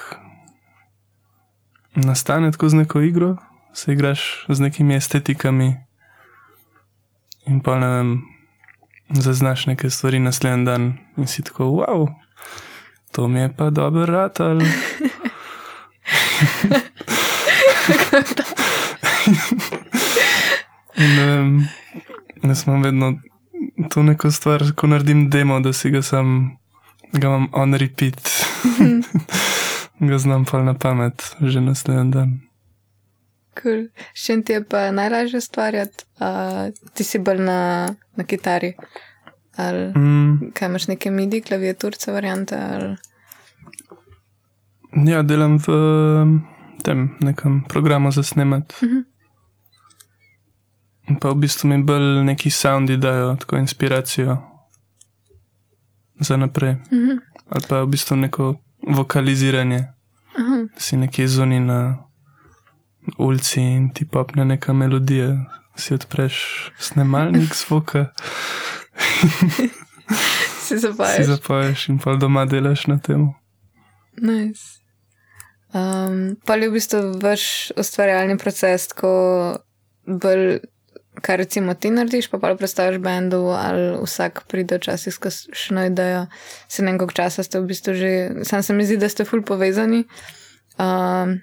nastane 1.95 2.53
tako 2.53 2.69
z 2.69 2.75
neko 2.75 3.01
igro, 3.01 3.37
se 3.73 3.93
igraš 3.93 4.47
z 4.49 4.61
nekimi 4.61 4.95
estetikami 4.95 5.77
in 7.47 7.61
pa 7.61 7.79
ne 7.79 7.87
vem, 7.87 8.23
zaznaš 9.09 9.67
neke 9.67 9.91
stvari 9.91 10.19
naslednji 10.19 10.65
dan 10.65 10.99
in 11.17 11.27
si 11.27 11.43
tako, 11.43 11.65
wow, 11.65 12.09
to 13.13 13.29
mi 13.29 13.41
je 13.41 13.57
pa 13.57 13.71
dober 13.71 14.09
rat 14.09 14.41
ali. 14.41 14.65
in 20.97 21.17
ne 21.17 21.27
vem, 21.27 21.69
jaz 22.43 22.67
imam 22.67 22.83
vedno 22.83 23.19
to 23.91 24.03
neko 24.03 24.31
stvar, 24.31 24.63
ko 24.77 24.87
naredim 24.87 25.31
demo, 25.31 25.61
da 25.61 25.73
si 25.73 25.91
ga 25.91 26.03
sam, 26.03 26.57
ga 27.13 27.29
imam 27.29 27.49
on 27.53 27.75
repeat. 27.75 28.42
ga 30.09 30.19
znam 30.19 30.45
pa 30.45 30.63
na 30.63 30.75
pamet, 30.75 31.37
že 31.41 31.61
naslednji 31.61 32.11
dan. 32.11 32.41
Cool. 33.63 33.89
S 34.15 34.25
čim 34.25 34.43
ti 34.43 34.53
je 34.53 34.65
pa 34.65 34.91
najlažje 34.91 35.41
stvarjati? 35.41 36.05
Uh, 36.21 36.73
ti 36.95 37.05
si 37.05 37.19
bolj 37.19 37.39
na, 37.39 37.89
na 38.17 38.25
kitari. 38.25 38.75
Ali 39.57 39.93
Mm, 39.93 40.53
kaj 40.55 40.69
imaš 40.69 40.89
neke 40.89 41.11
midi, 41.11 41.41
klaviaturce, 41.41 42.13
variante? 42.13 42.57
Ali... 42.57 42.97
ja, 45.11 45.23
delam 45.23 45.59
v 45.59 45.67
tem 46.83 47.17
nekem 47.21 47.65
programu 47.69 48.11
za 48.11 48.23
snemat. 48.23 48.73
Mhm. 48.83 49.01
In 51.09 51.17
Pa 51.21 51.31
v 51.31 51.35
bistvu 51.35 51.69
mi 51.69 51.83
bolj 51.83 52.25
neki 52.25 52.51
soundi 52.51 52.97
dajo, 52.97 53.37
tako 53.37 53.57
inspiracijo 53.57 54.52
za 56.23 56.37
naprej. 56.37 56.75
Mhm. 56.93 57.19
Ali 57.49 57.65
pa 57.69 57.83
v 57.83 57.87
bistvu 57.87 58.17
neko 58.17 58.55
vokaliziranje, 58.83 59.93
Aha. 60.33 60.57
da 60.75 60.81
si 60.81 60.97
nekje 60.97 61.29
zunaj 61.29 61.61
na 61.61 61.81
ulici 63.19 63.61
in 63.61 63.91
ti 63.91 64.05
popne 64.05 64.45
neka 64.45 64.73
melodija, 64.73 65.37
si 65.77 65.95
odpreš 65.95 66.37
snemalnik 66.79 67.55
zvoka, 67.55 68.07
Si 70.63 70.69
si 70.69 70.79
zapaješ. 70.79 71.27
zapoješ 71.27 71.89
in 71.89 71.99
pa 71.99 72.15
doma 72.17 72.45
delaš 72.45 72.87
na 72.87 72.99
tem. 72.99 73.29
Nice. 74.17 74.81
Um, 75.73 76.37
pa 76.47 76.55
je 76.55 76.69
v 76.69 76.73
bistvu 76.73 77.01
vaš 77.19 77.73
ustvarjalni 77.77 78.37
proces, 78.39 78.93
ko 78.93 79.09
bolj, 80.07 80.61
kar 81.21 81.39
recimo 81.39 81.75
ti 81.75 81.91
narediš, 81.91 82.31
pa 82.31 82.39
pa 82.39 82.55
predstaviš 82.55 82.99
bendu, 82.99 83.53
ali 83.53 83.97
vsak 84.03 84.45
pride 84.49 84.79
včasih 84.81 85.15
s 85.15 85.19
kakšno 85.19 85.87
idejo. 85.87 86.27
Se 86.69 86.83
ne 86.83 86.93
vem, 86.93 86.99
koliko 86.99 87.15
časa 87.15 87.43
ste 87.43 87.61
v 87.61 87.69
bistvu 87.69 87.95
že, 87.95 88.13
sam 88.45 88.63
se 88.63 88.73
mi 88.73 88.87
zdi, 88.87 88.97
da 88.97 89.09
ste 89.09 89.25
ful 89.25 89.43
povezani. 89.43 90.05
Um, 90.79 91.41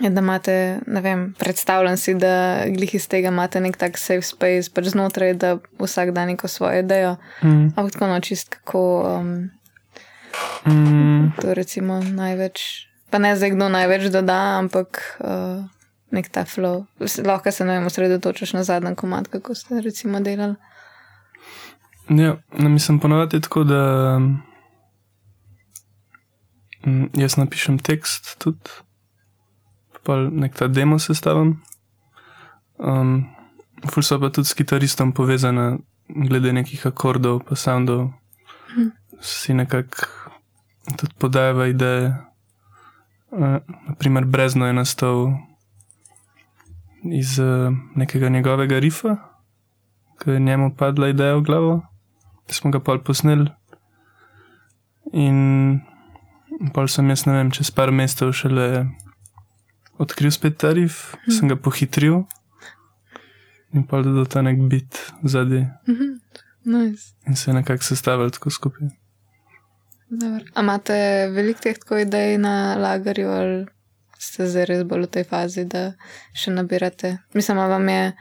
da 0.00 0.20
imate, 0.20 0.78
ne 0.86 1.00
vem, 1.00 1.34
predstavljam 1.38 1.96
si, 1.96 2.14
da 2.14 2.64
glih 2.68 2.94
iz 2.94 3.08
tega 3.08 3.28
imate 3.28 3.60
nek 3.60 3.76
tak 3.76 3.98
safe 3.98 4.24
space, 4.24 4.72
pač 4.72 4.92
znotraj, 4.92 5.34
da 5.34 5.56
vsak 5.80 6.12
da 6.12 6.26
neko 6.26 6.48
svojo 6.48 6.84
idejo. 6.84 7.16
Mm. 7.42 7.72
Ampak 7.76 7.92
tako 7.92 8.06
no, 8.06 8.20
čist 8.20 8.48
kako. 8.48 8.82
Um, 9.16 9.56
Mm. 10.66 11.32
To 11.40 11.54
recimo 11.54 12.02
največ, 12.02 12.88
pa 13.10 13.18
ne 13.22 13.36
zdaj 13.38 13.54
kdo 13.54 13.70
največ 13.70 14.10
doda, 14.10 14.58
ampak 14.58 15.16
uh, 15.22 15.62
nek 16.10 16.28
ta 16.28 16.44
flow. 16.44 16.84
Lahko 17.24 17.52
se 17.52 17.64
ne 17.64 17.78
vem, 17.78 17.86
osredotočiš 17.86 18.52
na 18.52 18.64
zadnji 18.64 18.94
komad, 18.96 19.28
kako 19.28 19.54
ste 19.54 19.80
recimo 19.80 20.20
delali. 20.20 20.54
Ja, 22.08 22.36
ne 22.58 22.68
mislim 22.68 23.00
ponovadi 23.00 23.40
tako, 23.40 23.64
da 23.64 24.18
mm, 26.86 27.04
jaz 27.14 27.36
napišem 27.36 27.78
tekst 27.78 28.38
tudi, 28.38 28.70
pa 30.02 30.16
nek 30.16 30.54
ta 30.54 30.68
demo 30.68 30.98
sestavim. 30.98 31.56
Um, 32.78 33.24
ful 33.90 34.02
so 34.02 34.20
pa 34.20 34.30
tudi 34.30 34.48
s 34.48 34.54
kitaristom 34.54 35.12
povezana, 35.12 35.78
glede 36.08 36.52
nekih 36.52 36.86
akordov, 36.86 37.42
pa 37.48 37.56
soundov. 37.56 38.12
Si 39.20 39.54
nekako 39.54 40.06
tudi 40.96 41.14
podajava 41.18 41.66
ideje. 41.66 42.14
Uh, 43.30 43.58
naprimer, 43.88 44.24
Brezno 44.24 44.66
je 44.66 44.72
nastal 44.72 45.32
iz 47.12 47.38
uh, 47.38 47.74
nekega 47.94 48.28
njegovega 48.28 48.78
rifa, 48.78 49.16
ki 50.22 50.30
je 50.30 50.40
njemu 50.40 50.74
padla 50.76 51.08
ideja 51.08 51.36
v 51.36 51.42
glavo 51.42 51.82
smo 52.52 52.70
ga 52.70 52.80
pol 52.80 53.00
posneli. 53.02 53.50
In 55.14 55.80
pol 56.74 56.88
sem 56.90 57.08
jaz, 57.10 57.26
ne 57.26 57.36
vem, 57.38 57.52
čez 57.54 57.70
par 57.74 57.92
mesecev 57.94 58.32
šele 58.36 58.86
odkril 60.02 60.32
spet 60.34 60.58
tarif, 60.60 61.14
mm. 61.24 61.32
sem 61.32 61.50
ga 61.50 61.56
pohitril 61.56 62.24
in 63.74 63.84
pol 63.88 64.04
dodal 64.06 64.28
ta 64.30 64.42
nek 64.44 64.60
bit 64.70 65.00
zadaj 65.22 65.66
Mhm. 65.88 66.14
Nice. 66.66 67.14
in 67.26 67.36
se 67.36 67.50
je 67.50 67.54
nekako 67.54 67.82
sestavil 67.82 68.30
tako 68.30 68.50
skupaj. 68.50 68.88
Dobar. 70.10 70.42
A 70.54 70.62
imate 70.62 70.96
veliko 71.30 71.60
teh 71.60 71.78
tako 71.78 71.98
idej 71.98 72.38
na 72.38 72.74
lagarju 72.74 73.28
ali 73.28 73.66
ste 74.18 74.46
zdaj 74.46 74.66
res 74.70 74.82
bolj 74.84 75.06
v 75.06 75.12
tej 75.18 75.24
fazi, 75.28 75.64
da 75.64 75.92
še 76.36 76.52
nabirate? 76.54 77.16
Mislim, 77.34 77.58
a 77.58 77.66
vam 77.70 77.88
je 77.88 78.12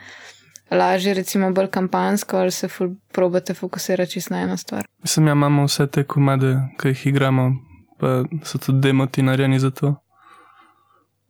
lažje, 0.72 1.14
recimo, 1.14 1.52
bolj 1.54 1.70
kampansko 1.74 2.38
ali 2.38 2.52
se 2.52 2.70
probate 3.14 3.54
fokusirati 3.54 4.12
čisto 4.12 4.34
na 4.34 4.42
eno 4.42 4.58
stvar? 4.58 4.86
Mislim, 5.04 5.28
ja, 5.28 5.34
imamo 5.34 5.66
vse 5.66 5.88
te 5.88 6.04
komade, 6.04 6.56
ki 6.82 6.94
jih 6.94 7.08
igramo, 7.14 7.52
pa 8.00 8.24
so 8.44 8.58
tudi 8.58 8.80
demoti 8.88 9.24
narejeni 9.24 9.60
za 9.60 9.72
to. 9.72 9.96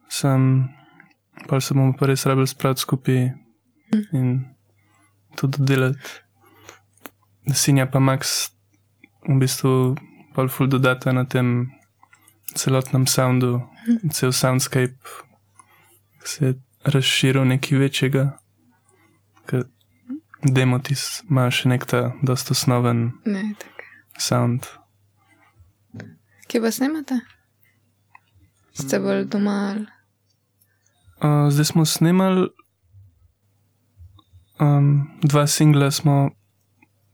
Sem, 0.09 0.67
pa 1.47 1.59
se 1.59 1.73
bomo 1.73 1.93
pa 1.99 2.05
res 2.05 2.25
rabili 2.25 2.47
spraviti 2.47 2.81
skupaj 2.81 3.21
in 4.13 4.45
tudi 5.35 5.57
delati. 5.59 6.21
Sinja 7.53 7.85
pa 7.85 7.99
Max 7.99 8.49
v 9.27 9.39
bistvu 9.39 9.95
pa 10.35 10.47
ful 10.47 10.67
dodata 10.67 11.13
na 11.13 11.25
tem 11.25 11.71
celotnem 12.55 13.07
soundu, 13.07 13.61
cel 14.11 14.31
soundscape 14.31 14.93
se 16.21 16.45
je 16.45 16.53
razširil 16.85 17.45
nekaj 17.45 17.77
večjega, 17.79 18.37
demotis 20.45 21.23
ima 21.25 21.47
še 21.49 21.69
nek 21.69 21.85
ta 21.85 22.11
dosta 22.21 22.51
osnoven 22.51 23.11
Ne, 23.25 23.53
tako. 23.55 23.81
sound. 24.19 24.67
Kje 26.47 26.61
pa 26.61 26.71
snemate? 26.71 27.19
Ste 28.73 28.99
bolj 28.99 29.25
doma 29.25 29.55
ali? 29.65 29.85
Uh, 31.17 31.49
zdaj 31.49 31.65
smo 31.65 31.85
snemali 31.85 32.45
um, 34.59 34.91
dva 35.21 35.47
singla, 35.47 35.89
smo 35.91 36.29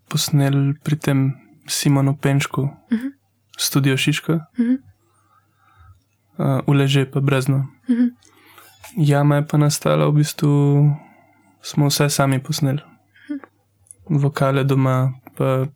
posneli 0.05 0.73
pri 0.83 0.97
tem 0.97 1.19
Simonu 1.65 2.17
Penčku, 2.17 2.61
uh 2.61 2.69
Mhm. 2.91 2.97
-huh. 2.97 3.11
studio 3.57 3.97
Šiška, 3.97 4.39
Mhm. 4.59 4.75
Uh, 6.37 6.59
uleže 6.67 7.05
pa 7.11 7.19
brezno. 7.19 7.67
Mhm. 7.89 8.07
Jama 8.97 9.35
je 9.35 9.47
pa 9.47 9.57
nastala 9.57 10.07
v 10.07 10.19
bistvu, 10.19 10.51
smo 11.61 11.87
vse 11.87 12.09
sami 12.09 12.39
posneli. 12.43 12.81
Vokale 14.09 14.63
doma, 14.63 15.13
pa 15.37 15.67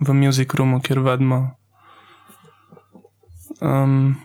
v 0.00 0.08
music 0.14 0.54
roomu, 0.54 0.80
kjer 0.80 0.98
vadimo. 0.98 1.56
Um, 3.60 4.16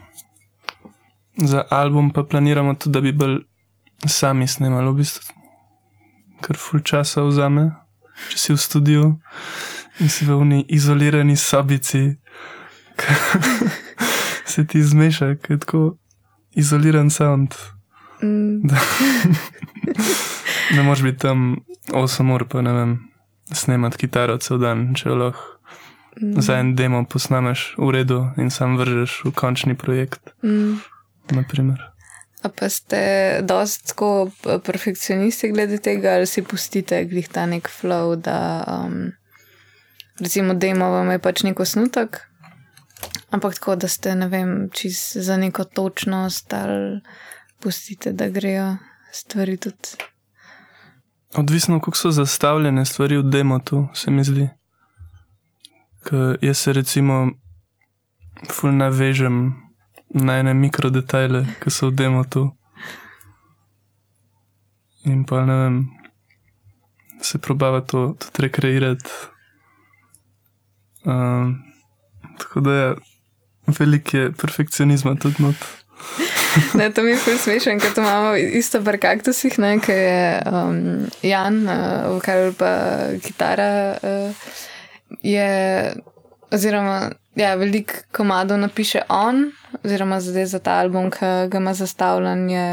za 1.36 1.66
album 1.70 2.12
pa 2.12 2.24
planiramo 2.24 2.76
tudi, 2.76 2.94
da 2.94 3.02
bi 3.02 3.12
bolj 3.12 3.40
sami 4.08 4.48
snemali, 4.48 4.88
v 4.88 4.96
bistvu, 5.04 5.34
kar 6.42 6.56
ful 6.58 6.80
časa 6.80 7.24
vzame, 7.28 7.72
če 8.32 8.38
si 8.38 8.54
v 8.54 8.60
studiu 8.60 9.04
in 10.00 10.10
si 10.10 10.26
v 10.26 10.36
uni 10.36 10.64
izolirani 10.68 11.36
sobici, 11.36 12.16
se 14.50 14.66
ti 14.68 14.84
zmeša, 14.84 15.36
ker 15.36 15.56
je 15.56 15.60
tako 15.60 15.98
izoliran 16.58 17.10
sound. 17.10 17.56
Mm, 18.24 18.68
Ne 20.76 20.84
moreš 20.84 21.02
biti 21.04 21.18
tam 21.18 21.56
8 21.92 22.34
ur, 22.34 22.46
pa 22.48 22.62
ne 22.62 22.74
vem, 22.74 22.92
snemati 23.54 23.98
kitaro 23.98 24.38
cel 24.38 24.60
dan, 24.62 24.92
če 24.94 25.10
lahko 25.10 25.58
mm, 26.22 26.42
za 26.42 26.60
en 26.62 26.76
demo 26.76 27.02
posnameš 27.10 27.74
v 27.78 27.92
redu 27.96 28.20
in 28.38 28.52
sam 28.54 28.78
vržeš 28.78 29.24
v 29.26 29.34
končni 29.34 29.76
projekt. 29.76 30.34
mm. 30.44 30.78
Naprimer. 31.34 31.82
A 32.42 32.50
pa 32.50 32.70
ste 32.70 33.00
dosti 33.44 33.92
tako 33.92 34.32
perfekcionisti 34.66 35.50
glede 35.52 35.78
tega, 35.78 36.14
ali 36.16 36.28
si 36.28 36.42
pustite 36.42 37.04
glih 37.06 37.28
ta 37.28 37.46
nek 37.46 37.68
flow, 37.70 38.16
da 38.16 38.64
um, 38.68 39.12
recimo 40.20 40.54
demo 40.54 40.88
vam 40.90 41.12
je 41.12 41.20
pač 41.20 41.44
nek 41.44 41.60
osnutek, 41.60 42.29
ampak 43.32 43.54
tako, 43.54 43.76
da 43.76 43.88
ste, 43.88 44.16
ne 44.16 44.28
vem, 44.28 44.70
čist 44.74 45.18
za 45.18 45.38
neko 45.38 45.64
točnost 45.64 46.54
ali 46.54 47.02
pustite, 47.60 48.14
da 48.14 48.30
grejo 48.30 48.78
stvari 49.12 49.58
tudi. 49.58 49.98
Odvisno, 51.36 51.80
kako 51.80 51.98
so 51.98 52.12
zastavljene 52.12 52.86
stvari 52.86 53.18
v 53.18 53.24
demotu, 53.24 53.88
se 53.94 54.12
mi 54.12 54.24
zdi. 54.24 54.50
Ker 56.04 56.38
jaz 56.42 56.58
se 56.58 56.74
recimo 56.74 57.28
ful 58.52 58.72
navežem 58.72 59.54
na 60.10 60.40
ene 60.40 60.54
mikrodetajle, 60.54 61.46
ki 61.62 61.72
so 61.72 61.90
v 61.90 61.96
demotu. 61.96 62.48
In 65.06 65.24
pa 65.26 65.46
ne 65.46 65.56
vem, 65.56 65.78
se 67.22 67.38
probava 67.38 67.82
to 67.82 68.16
tudi 68.20 68.48
rekreirati. 68.48 69.12
Um, 71.06 71.56
tako 72.38 72.60
da 72.60 72.74
je 72.74 72.96
veliko 73.80 74.18
je 74.18 74.32
perfekcionizma 74.32 75.16
tudi 75.16 75.44
not. 75.44 75.56
Ne, 76.74 76.90
to 76.94 77.04
mi 77.04 77.12
je 77.12 77.18
ful 77.18 77.38
smešen, 77.38 77.80
ker 77.80 77.94
to 77.94 78.02
imamo 78.02 78.36
isto 78.36 78.82
pri 78.84 78.98
kaktusih, 78.98 79.60
ne, 79.60 79.76
ki 79.84 79.92
je 79.92 80.22
um, 80.48 80.78
Jan, 81.22 81.62
uh, 81.68 82.14
vokal 82.16 82.54
pa 82.58 82.72
kitara, 83.24 83.98
uh, 84.02 84.54
je, 85.22 85.50
oziroma, 86.52 87.12
ja, 87.36 87.54
veliko 87.60 88.02
komadov 88.16 88.62
napiše 88.64 89.04
on, 89.10 89.50
oziroma 89.84 90.22
zdaj 90.24 90.48
za 90.56 90.60
ta 90.64 90.80
album, 90.82 91.12
ki 91.12 91.52
ga 91.52 91.62
ima 91.62 91.76
zastavljen, 91.78 92.48
je 92.50 92.70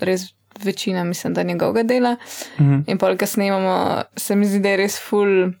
res 0.00 0.30
večina, 0.64 1.04
mislim, 1.04 1.34
da 1.34 1.42
njegovega 1.42 1.82
dela. 1.82 2.16
Mhm. 2.60 2.80
In 2.86 2.98
pol, 2.98 3.16
ko 3.18 3.26
snemamo, 3.26 4.02
se 4.16 4.36
mi 4.36 4.46
zdi, 4.46 4.60
da 4.60 4.68
je 4.68 4.76
res 4.76 4.98
ful 5.00 5.52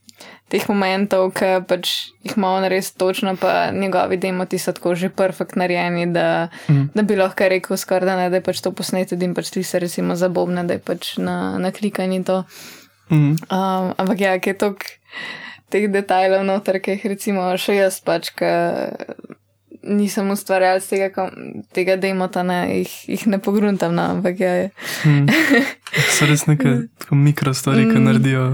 teh 0.52 0.64
momentov, 0.68 1.30
ki 1.32 1.64
pač 1.64 1.88
jih 2.20 2.34
ima 2.36 2.50
on 2.50 2.66
res 2.66 2.90
točno, 2.92 3.32
pa 3.36 3.70
njegovi 3.72 4.18
demoti 4.18 4.58
so 4.58 4.70
tako 4.70 4.92
že 4.94 5.08
perfekt 5.10 5.56
narejeni, 5.56 6.06
da, 6.08 6.26
Mhm. 6.68 6.90
da 6.92 7.02
bi 7.02 7.16
lahko 7.16 7.48
rekel 7.48 7.76
skoraj, 7.76 8.04
da, 8.04 8.16
ne, 8.16 8.28
da 8.28 8.36
je 8.36 8.42
pač 8.42 8.60
to 8.60 8.70
posneto 8.72 9.16
in 9.16 9.32
pač 9.32 9.48
ti 9.50 9.62
se 9.62 9.78
recimo 9.78 10.14
zabobne, 10.14 10.64
da 10.64 10.74
je 10.74 10.82
pač 10.82 11.16
na, 11.18 11.36
na 11.56 11.70
klikanje 11.70 12.20
to. 12.22 12.44
Mhm. 13.08 13.30
Um, 13.50 13.94
ampak 13.96 14.20
ja, 14.20 14.38
ki 14.38 14.50
je 14.50 14.58
toliko 14.58 14.84
teh 15.68 15.88
detajlov 15.88 16.44
noter, 16.44 16.78
ki 16.78 16.90
jih 16.92 17.06
recimo 17.06 17.48
še 17.56 17.74
jaz 17.76 18.00
pač, 18.00 18.28
ki 18.30 18.52
nisem 19.84 20.30
ustvarjal 20.30 20.78
tega, 20.80 21.08
kom- 21.10 21.32
tega 21.70 21.96
demota, 21.96 22.42
ne, 22.42 22.60
jih, 22.76 22.92
jih 23.08 23.26
ne 23.26 23.38
pogruntam, 23.38 23.94
no, 23.94 24.02
ampak 24.12 24.36
ja, 24.38 24.52
je. 24.54 24.70
Mm. 25.04 25.26
So 26.14 26.24
res 26.24 26.46
neke 26.46 26.88
tako 26.98 27.16
mikrostvari, 27.16 27.84
ki 27.84 27.98
Mm. 27.98 28.04
naredijo 28.04 28.44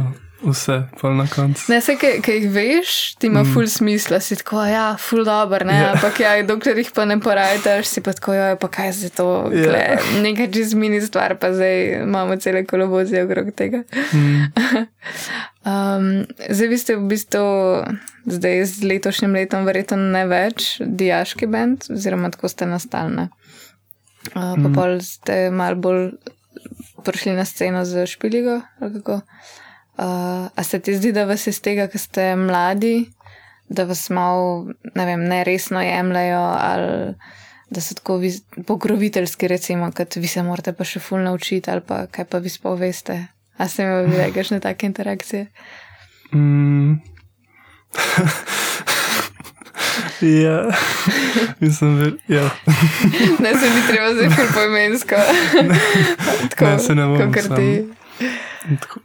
vse, 0.42 0.82
pa 1.00 1.10
na 1.10 1.26
koncu. 1.26 1.64
Ne, 1.72 1.80
vse, 1.80 1.96
ki, 1.98 2.10
ki 2.22 2.32
jih 2.36 2.46
veš, 2.54 2.92
ti 3.18 3.26
ima 3.26 3.42
Mm. 3.42 3.54
ful 3.54 3.66
smisla, 3.66 4.20
si 4.20 4.36
tako, 4.36 4.62
ja, 4.64 4.96
ful 4.96 5.24
dobro, 5.24 5.64
ne, 5.66 5.72
Ja. 5.74 5.80
yeah. 5.80 5.94
ampak 5.96 6.20
ja, 6.20 6.42
dokler 6.42 6.78
jih 6.78 6.90
pa 6.94 7.04
ne 7.04 7.18
porajtaš, 7.20 7.86
si 7.86 8.00
pa 8.00 8.12
tako, 8.12 8.32
ja, 8.34 8.56
pa 8.56 8.68
kaj 8.68 8.92
je 9.02 9.10
to, 9.10 9.50
Ja. 9.52 9.72
yeah. 9.72 10.22
nekaj 10.22 10.50
čez 10.52 10.74
mini 10.74 11.00
stvar, 11.00 11.38
pa 11.38 11.52
zdaj 11.52 12.02
imamo 12.02 12.36
cele 12.36 12.64
kolobozije 12.64 13.24
okrog 13.24 13.50
tega. 13.56 13.82
Mm. 14.12 14.44
Um, 15.68 16.24
zdaj 16.48 16.68
vi 16.68 16.78
ste 16.78 16.96
v 16.96 17.08
bistvu, 17.10 17.44
zdaj 18.24 18.64
z 18.64 18.84
letošnjim 18.88 19.34
letom, 19.36 19.66
verjetno 19.68 19.98
ne 20.00 20.22
več 20.24 20.78
dijaški 20.80 21.44
bend, 21.46 21.84
oziroma 21.92 22.30
tako 22.32 22.48
ste 22.48 22.64
nastali. 22.66 23.26
Uh, 24.32 24.54
pa 24.56 24.56
mm. 24.56 24.72
pol 24.72 24.96
ste 25.04 25.50
mal 25.52 25.76
bolj 25.76 26.14
prišli 27.04 27.36
na 27.36 27.44
sceno 27.44 27.84
z 27.84 28.06
špiligo. 28.06 28.60
ali 28.80 28.92
kako? 29.02 29.20
Uh, 29.98 30.46
a 30.54 30.62
se 30.62 30.78
ti 30.78 30.94
zdi, 30.94 31.10
da 31.12 31.24
vas 31.26 31.46
iz 31.50 31.58
tega, 31.60 31.88
ker 31.90 31.98
ste 31.98 32.36
mladi, 32.38 33.08
da 33.68 33.84
vas 33.84 34.04
malo, 34.14 34.68
ne 34.94 35.06
vem, 35.06 35.24
neresno 35.26 35.82
jemljajo 35.82 36.44
ali 36.58 37.14
da 37.70 37.80
so 37.80 37.94
tako 37.94 38.20
pokroviteljski, 38.66 39.48
recimo, 39.48 39.92
kot 39.92 40.16
vi 40.16 40.26
se 40.26 40.42
morate 40.42 40.72
pa 40.72 40.84
še 40.84 41.00
ful 41.00 41.20
naučiti 41.20 41.70
ali 41.70 41.80
pa 41.86 42.06
kaj 42.06 42.24
pa 42.24 42.38
vi 42.38 42.48
spoveste. 42.48 43.26
A 43.58 43.68
ste 43.68 43.82
imeli 43.82 44.12
kdaj 44.12 44.32
kakšne 44.36 44.60
take 44.60 44.86
interakcije? 44.86 45.46
Mm. 46.32 46.92
ja, 50.44 50.70
mislim, 51.60 51.96
ver, 51.98 52.12
ja. 52.28 52.50
Ne, 53.42 53.54
se 53.58 53.70
ni 53.74 53.82
treba 53.88 54.14
zdaj 54.14 54.30
ful 54.30 54.46
poimensko. 54.54 55.16
tako, 56.50 56.64
Ne, 56.64 56.78
se 56.78 56.94
ne 56.94 57.06
bom, 57.06 57.18
kakor 57.18 57.56
ti. 57.56 57.84
Tako. 58.80 59.00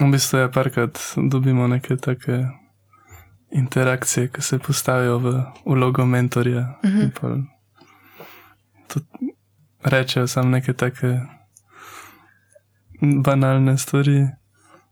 V 0.00 0.10
bistvu 0.10 0.38
je 0.38 0.52
parkrat 0.52 0.98
dobimo 1.16 1.68
neke 1.68 1.96
take 1.96 2.46
interakcije, 3.50 4.28
ki 4.28 4.42
se 4.42 4.58
postavijo 4.58 5.18
v 5.18 5.42
vlogo 5.66 6.06
mentorja. 6.06 6.78
Mhm. 6.84 7.00
in 7.00 7.10
pol 7.10 7.36
tudi 8.88 9.30
Rečejo 9.84 10.26
samo 10.26 10.50
neke 10.50 10.72
take 10.72 11.20
banalne 13.00 13.78
stvari. 13.78 14.28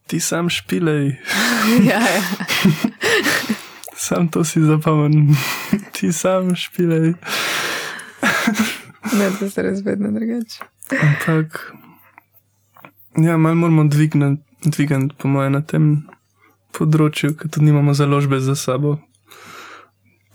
Ti 0.06 0.20
sam 0.20 0.48
špilej, 0.48 1.16
ja, 1.90 2.00
ja. 2.00 2.22
sam 4.06 4.28
to 4.28 4.44
si 4.44 4.60
zapomni, 4.60 5.36
ti 5.94 6.12
sam 6.12 6.56
špilej. 6.56 7.14
Ne, 9.12 9.30
to 9.38 9.50
se 9.50 9.62
res 9.62 9.84
vedno 9.84 10.08
drugače. 10.10 10.64
Ampak, 11.02 11.72
ja, 13.16 13.36
malo 13.36 13.54
moramo 13.54 13.84
dvigniti, 13.84 14.47
dvigniti, 14.64 15.14
po 15.18 15.28
mojem, 15.28 15.52
na 15.52 15.62
tem 15.62 16.08
področju, 16.76 17.34
ker 17.38 17.50
tudi 17.50 17.68
nimamo 17.70 17.94
založbe 17.96 18.40
za 18.40 18.56
sabo. 18.58 18.98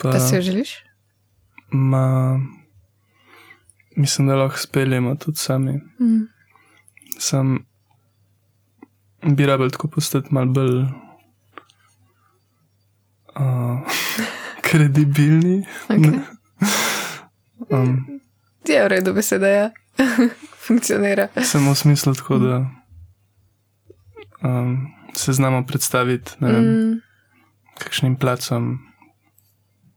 Pa 0.01 0.19
si 0.19 0.35
jo 0.35 0.41
želiš? 0.41 0.71
Ma, 1.71 2.39
mislim, 3.95 4.27
da 4.27 4.35
lahko 4.35 4.57
speljemo 4.59 5.15
tudi 5.15 5.37
sami. 5.37 5.79
Mm. 6.01 6.27
Sam 7.19 7.65
bi 9.23 9.45
rabel 9.45 9.71
tako 9.71 9.87
postati 9.87 10.33
mal 10.35 10.45
bolj 10.45 10.83
uh, 13.35 13.79
kredibilni. 14.67 15.63
Okay. 15.89 16.19
Um, 17.69 18.19
Je 18.67 18.83
v 18.83 18.87
redu, 18.87 19.13
beseda 19.13 19.47
je. 19.47 19.71
Funkcionira. 20.67 21.27
Samo 21.43 21.73
v 21.73 21.77
smislu 21.77 22.13
tako, 22.15 22.37
da 22.37 22.82
um, 24.43 24.87
se 25.15 25.33
znamo 25.33 25.65
predstaviti 25.65 26.31
vem, 26.39 26.63
Mm. 26.65 27.01
kakšnim 27.79 28.15
placom, 28.15 28.79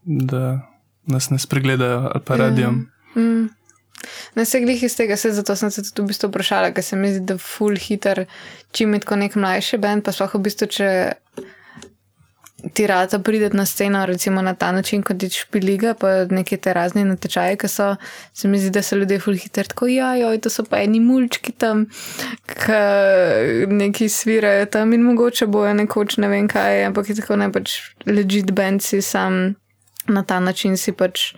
da 0.05 0.61
nas 1.07 1.31
ne 1.31 1.39
spregledajo 1.39 2.11
ali 2.15 2.25
pa 2.25 2.37
radijom. 2.37 2.87
Mm. 3.17 3.49
Na 4.35 4.43
vse 4.43 4.61
glih 4.61 4.83
iz 4.83 4.97
tega, 4.97 5.17
se 5.17 5.31
zato 5.33 5.57
sem 5.57 5.71
se 5.71 5.83
tudi 5.83 6.03
v 6.03 6.07
bistvu 6.13 6.29
vprašala, 6.29 6.71
ker 6.73 6.85
se 6.85 6.97
mi 6.97 7.09
zdi, 7.15 7.21
da 7.27 7.39
full 7.39 7.77
hiter, 7.81 8.27
čim 8.73 8.95
je 8.95 9.01
tako 9.01 9.17
nek 9.17 9.35
mlajši 9.35 9.79
bend, 9.79 10.05
pa 10.05 10.13
sploh 10.13 10.35
v 10.35 10.43
bistvu, 10.45 10.67
če 10.67 10.89
ti 12.73 12.87
rata 12.87 13.19
prideti 13.19 13.57
na 13.57 13.67
sceno, 13.67 14.07
recimo 14.07 14.43
na 14.43 14.55
ta 14.55 14.73
način, 14.73 15.03
kot 15.03 15.23
je 15.23 15.31
špiliga, 15.31 15.95
pa 15.95 16.25
neke 16.25 16.57
te 16.57 16.73
razne 16.73 17.05
natečaje, 17.05 17.57
ki 17.61 17.69
so, 17.69 17.97
se 18.33 18.49
mi 18.49 18.59
zdi, 18.59 18.71
da 18.71 18.83
so 18.83 18.97
ljudje 18.97 19.21
full 19.21 19.37
hiter, 19.37 19.67
tako 19.67 19.87
ja, 19.87 20.15
joj, 20.17 20.41
to 20.41 20.51
so 20.51 20.65
pa 20.65 20.81
eni 20.83 21.01
mulčki 21.01 21.53
tam, 21.53 21.87
ki 22.55 22.81
neki 23.69 24.09
svirajo 24.09 24.67
tam 24.67 24.93
in 24.93 25.05
mogoče 25.05 25.47
bojo 25.47 25.75
nekoč 25.75 26.17
ne 26.17 26.33
vem 26.33 26.49
kaj, 26.49 26.85
ampak 26.89 27.13
je 27.13 27.21
tako 27.21 27.37
ne 27.37 27.53
pač 27.53 27.77
legit 28.07 28.51
band 28.57 28.83
si 28.83 29.03
sam 29.03 29.55
na 30.09 30.23
ta 30.23 30.41
način 30.41 30.77
si 30.77 30.93
pač 30.93 31.35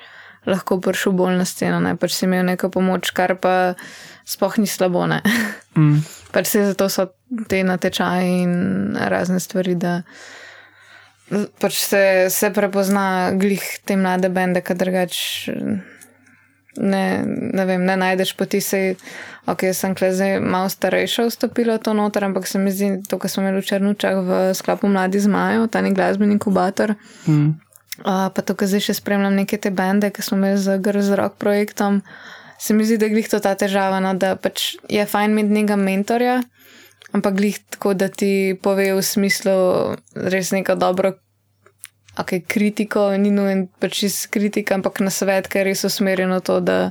lahko 0.46 0.78
prišel 0.80 1.12
bolj 1.12 1.36
na 1.36 1.44
sceno, 1.44 1.80
ne 1.80 1.96
pač 1.96 2.14
si 2.14 2.24
imel 2.24 2.46
neko 2.46 2.70
pomoč, 2.72 3.10
kar 3.16 3.34
pa 3.36 3.74
sploh 4.28 4.58
ni 4.58 4.66
slabo. 4.66 5.06
Ne? 5.06 5.20
Mm. 5.76 6.00
Pač 6.32 6.46
se 6.46 6.64
zato 6.70 6.88
so 6.88 7.08
te 7.48 7.62
natečaje 7.64 8.42
in 8.42 8.96
razne 8.96 9.40
stvari, 9.40 9.74
da 9.74 10.02
pač 11.60 11.80
se, 11.84 12.02
se 12.32 12.50
prepozna 12.54 13.32
glih 13.36 13.64
te 13.84 13.96
mlade 13.96 14.30
bende, 14.32 14.62
ki 14.64 14.76
drugač 14.78 15.18
ne, 16.78 17.04
ne 17.26 17.64
vem, 17.64 17.84
ne 17.84 17.96
najdeš 17.96 18.34
poti 18.38 18.60
se. 18.60 18.94
Ok, 19.48 19.64
sem 19.72 19.94
kle 19.96 20.10
zdaj 20.12 20.40
malo 20.44 20.68
starejša 20.68 21.28
vstopila 21.28 21.78
to 21.80 21.94
noter, 21.96 22.24
ampak 22.28 22.46
se 22.46 22.58
mi 22.60 22.72
zdi, 22.72 22.98
to, 23.08 23.16
kar 23.18 23.32
smo 23.32 23.42
imeli 23.42 23.62
v 23.62 23.68
Črnučah 23.68 24.20
v 24.20 24.40
sklopu 24.54 24.90
Mladi 24.92 25.20
zmajev, 25.24 25.68
ta 25.72 25.80
nek 25.80 25.96
glasbeni 25.96 26.36
inkubator. 26.36 26.94
Mm. 27.24 27.56
Uh, 27.98 28.28
pa 28.30 28.44
to, 28.44 28.54
kar 28.54 28.68
zdaj 28.68 28.90
še 28.90 28.98
spremljam 29.00 29.34
neke 29.40 29.56
te 29.56 29.72
bende, 29.74 30.12
ki 30.12 30.22
smo 30.22 30.36
imeli 30.36 30.60
z 30.60 30.76
Grz 30.84 31.10
Rock 31.16 31.40
projektom, 31.40 32.02
se 32.60 32.76
mi 32.76 32.84
zdi, 32.84 32.98
da 33.00 33.08
je 33.08 33.16
glih 33.16 33.30
to 33.30 33.40
ta 33.40 33.56
težava, 33.58 34.02
no, 34.04 34.12
da 34.14 34.36
pač 34.36 34.76
je 34.92 35.06
fajn 35.08 35.32
imeti 35.32 35.56
nekega 35.56 35.80
mentorja, 35.80 36.36
ampak 37.12 37.34
glih 37.34 37.58
tako, 37.70 37.94
da 37.94 38.08
ti 38.08 38.56
pove 38.62 38.92
v 38.94 39.02
smislu 39.02 39.54
res 40.14 40.50
neko 40.52 40.74
dobro. 40.74 41.12
Ok, 42.18 42.32
kritiko, 42.50 43.12
ni 43.14 43.30
nujen 43.30 43.68
pač 43.78 44.02
iz 44.02 44.26
kritika, 44.26 44.74
ampak 44.74 44.98
na 45.00 45.10
svet, 45.10 45.46
ker 45.46 45.62
je 45.62 45.70
res 45.70 45.84
usmerjeno 45.86 46.40
to, 46.42 46.58
da 46.60 46.90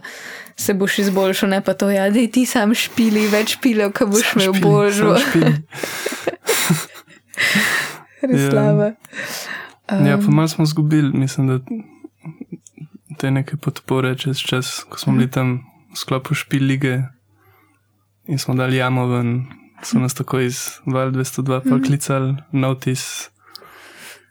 se 0.56 0.74
boš 0.74 1.00
izboljšal, 1.04 1.50
ne 1.52 1.60
pa 1.62 1.74
to, 1.76 1.90
ja, 1.92 2.08
da 2.10 2.24
ti 2.32 2.46
sam 2.48 2.72
špili, 2.74 3.26
več 3.28 3.58
pilev, 3.60 3.92
ko 3.92 4.08
boš 4.08 4.32
imel 4.38 4.54
Špili, 4.54 4.64
božjo. 4.64 5.18
Res 8.22 8.42
Ja. 8.42 8.52
slaba. 8.52 8.88
Ja, 10.08 10.18
pa 10.18 10.32
malo 10.32 10.48
smo 10.48 10.64
izgubili, 10.64 11.12
mislim, 11.14 11.48
da 11.48 11.60
te 13.18 13.32
neke 13.32 13.58
podpore 13.58 14.16
čez 14.18 14.38
čas, 14.40 14.84
ko 14.90 15.00
smo 15.00 15.14
bili 15.14 15.32
tam 15.32 15.64
v 15.94 15.98
sklopu 15.98 16.36
špil 16.36 16.64
lige 16.64 17.04
in 18.28 18.40
smo 18.40 18.56
dali 18.56 18.78
jamo 18.78 19.08
ven, 19.08 19.46
so 19.84 20.00
nas 20.00 20.14
tako 20.14 20.40
iz 20.40 20.80
Val 20.86 21.12
202 21.12 21.62
pa 21.64 21.80
klicali 21.80 22.36
notis 22.52 23.30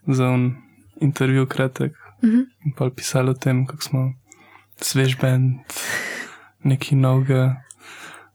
za 0.06 0.28
un 0.28 0.54
intervju 1.00 1.46
kratek 1.46 1.92
Mhm. 2.22 2.40
in 2.64 2.72
pa 2.72 2.90
pisali 2.90 3.30
o 3.30 3.34
tem, 3.34 3.66
kako 3.66 3.82
smo 3.82 4.14
svež 4.80 5.16
band, 5.20 5.60
neki 6.64 6.96
novega. 6.96 7.60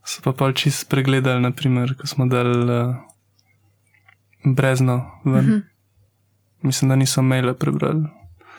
So 0.04 0.22
pa 0.22 0.32
pol 0.32 0.52
čist 0.52 0.88
pregledali, 0.88 1.42
naprimer, 1.42 1.94
ko 1.94 2.06
smo 2.06 2.26
dali 2.26 2.62
uh, 2.70 2.94
brezno 4.44 5.10
ven. 5.24 5.44
Mhm. 5.44 5.58
Mislim, 6.62 6.88
da 6.88 6.96
niso 6.96 7.22
maile 7.22 7.54
prebrali. 7.54 8.06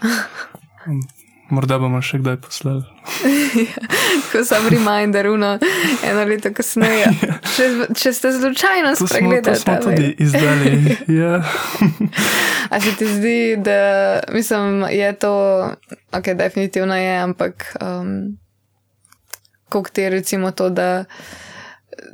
Morda 1.54 1.80
bomo 1.80 2.02
še 2.02 2.20
kdaj 2.20 2.38
poslali. 2.38 2.84
ko 4.32 4.44
sem 4.46 4.68
reminder, 4.70 5.28
uno, 5.28 5.60
eno 6.04 6.26
leto 6.26 6.52
kasneje. 6.54 7.08
Če, 7.56 7.68
če 7.96 8.14
ste 8.14 8.32
slučajno 8.34 8.94
To 8.96 8.96
smo, 8.96 9.08
to 9.08 9.14
spregledali, 9.14 9.60
smo 9.60 9.76
tudi 9.84 10.16
izdali. 10.20 10.98
Ja. 11.08 11.44
A 12.74 12.82
se 12.82 12.96
ti 12.98 13.08
zdi, 13.08 13.56
da 13.58 14.20
mislim, 14.34 14.86
je 14.92 15.14
to, 15.14 15.34
ok, 16.12 16.34
definitivno 16.36 16.98
je, 16.98 17.18
ampak 17.18 17.76
um, 17.82 18.38
koliko 19.70 19.90
ti 19.90 20.02
je 20.02 20.10
recimo 20.10 20.52
to, 20.52 20.70
da 20.70 21.04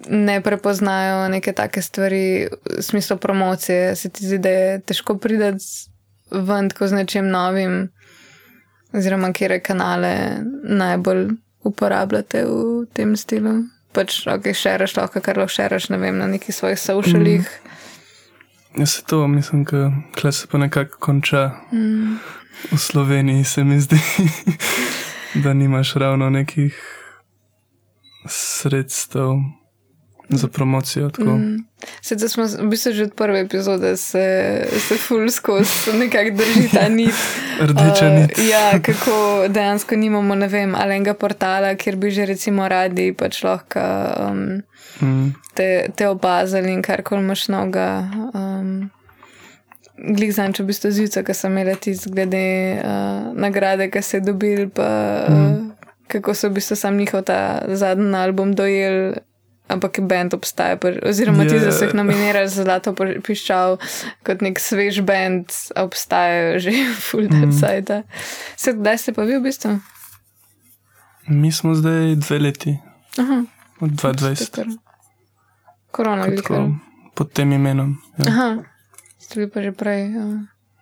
ne 0.08 0.42
prepoznajo 0.42 1.28
neke 1.30 1.54
take 1.54 1.82
stvari 1.82 2.48
v 2.78 2.82
smislu 2.82 3.18
promocije, 3.18 3.96
se 3.96 4.10
ti 4.10 4.26
zdi, 4.26 4.38
da 4.38 4.50
je 4.50 4.82
težko 4.82 5.18
priti 5.18 5.44
ven 6.32 6.70
tako 6.70 6.88
z 6.88 6.94
nečim 6.94 7.30
novim, 7.30 7.90
oziroma 8.94 9.34
kere 9.34 9.60
kanale 9.60 10.42
najbolj 10.64 11.28
uporabljate 11.64 12.46
v 12.46 12.86
tem 12.94 13.16
stilu. 13.18 13.64
Pač, 13.94 14.22
ok, 14.30 14.52
šeraš 14.54 14.96
lahko, 14.98 15.22
kar 15.22 15.38
lahko 15.38 15.54
šeraš, 15.54 15.90
ne 15.90 15.98
vem, 15.98 16.18
na 16.18 16.28
nekih 16.28 16.56
svojih 16.56 16.80
socialih. 16.80 17.50
Ja, 18.78 18.86
se 18.86 19.02
to, 19.04 19.28
mislim, 19.28 19.66
da 20.24 20.32
se 20.32 20.48
pa 20.52 20.58
nekako 20.58 20.98
konča 21.00 21.52
Mm. 21.72 22.20
v 22.72 22.78
Sloveniji, 22.78 23.44
se 23.44 23.64
mi 23.64 23.80
zdi, 23.80 24.00
da 25.44 25.54
nimaš 25.54 25.94
ravno 25.94 26.30
nekih 26.30 26.78
sredstev 28.28 29.30
za 30.30 30.48
promocijo. 30.48 31.10
Tako. 31.10 31.38
Mm. 31.38 31.58
Sedaj 32.02 32.30
smo 32.30 32.44
v 32.46 32.68
bistvu 32.70 32.92
že 32.94 33.04
od 33.04 33.14
prve 33.14 33.40
epizode 33.40 33.98
se, 33.98 34.26
se 34.88 34.98
full 34.98 35.30
skozi 35.30 35.94
nekako 35.94 36.36
drži 36.38 36.70
ta 36.74 36.90
nit. 37.00 37.16
Rdeča 37.62 38.08
Uh, 38.08 38.14
nit. 38.20 38.38
ja, 38.50 38.80
kako 38.82 39.46
dejansko 39.50 39.96
nimamo, 39.96 40.36
ne 40.36 40.48
vem, 40.48 40.76
ali 40.76 40.96
enega 40.96 41.14
portala, 41.14 41.76
kjer 41.76 41.96
bi 41.96 42.12
že 42.12 42.26
recimo 42.26 42.68
radi 42.68 43.14
pač 43.14 43.44
lahko 43.44 43.80
um, 44.30 44.62
Mm. 45.02 45.32
te, 45.54 45.88
te 45.96 46.08
opazili 46.08 46.74
in 46.74 46.82
kar 46.82 47.04
koli 47.04 47.22
imaš 47.22 47.48
noga. 47.48 48.10
Um, 48.34 48.90
Glik 50.16 50.32
znam, 50.32 50.54
če 50.54 50.64
v 50.64 50.68
bistvu 50.72 50.92
zjutraj, 50.92 51.24
ko 51.28 51.34
sem 51.34 51.52
imela 51.52 51.76
tisti 51.76 52.10
glede 52.12 52.42
uh, 52.80 53.32
nagrade, 53.36 53.90
ki 53.92 54.02
se 54.02 54.18
je 54.18 54.22
dobil, 54.22 54.70
pa 54.72 54.88
mm. 55.30 55.36
uh, 55.36 55.92
kako 56.08 56.34
so 56.34 56.50
v 56.50 56.54
bistvu 56.58 56.76
sam 56.76 56.98
njihov 56.98 57.24
ta 57.28 57.62
zadnji 57.68 58.16
album 58.16 58.54
dojel. 58.56 59.14
Ampak 59.70 60.00
bend 60.02 60.34
obstaja, 60.34 60.74
oziroma 61.04 61.44
ti, 61.44 61.54
da 61.56 61.68
Je. 61.68 61.72
so 61.72 61.86
jih 61.86 61.94
nominirali 61.94 62.48
za 62.48 62.64
Zlato 62.64 62.90
piščal, 62.96 63.78
kot 64.20 64.42
nek 64.42 64.58
svež 64.58 65.02
bend, 65.02 65.46
obstajajo 65.76 66.60
že 66.60 66.72
full 67.06 67.24
Mm. 67.24 67.44
website. 67.44 68.04
Se 68.56 68.74
kdaj 68.74 68.98
ste 68.98 69.12
pa 69.12 69.24
vi 69.24 69.38
v 69.38 69.44
bistvu? 69.44 69.78
Mi 71.28 71.52
smo 71.52 71.76
zdaj 71.76 72.16
dve 72.18 72.40
leti, 72.40 72.74
Aha, 73.16 73.46
od 73.80 73.94
to 73.94 74.08
je 74.08 74.14
20, 74.16 74.50
kar- 74.52 74.74
Korona, 75.92 76.24
kot 76.24 76.30
veliko. 76.32 76.48
tako, 76.50 76.74
pod 77.14 77.28
tem 77.32 77.52
imenom. 77.52 77.94
Ja. 78.18 78.26
Aha, 78.26 78.48
ste 79.20 79.36
bili 79.36 79.48
pa 79.48 79.62
že 79.62 79.72
prej. 79.72 80.02
Ja. 80.08 80.26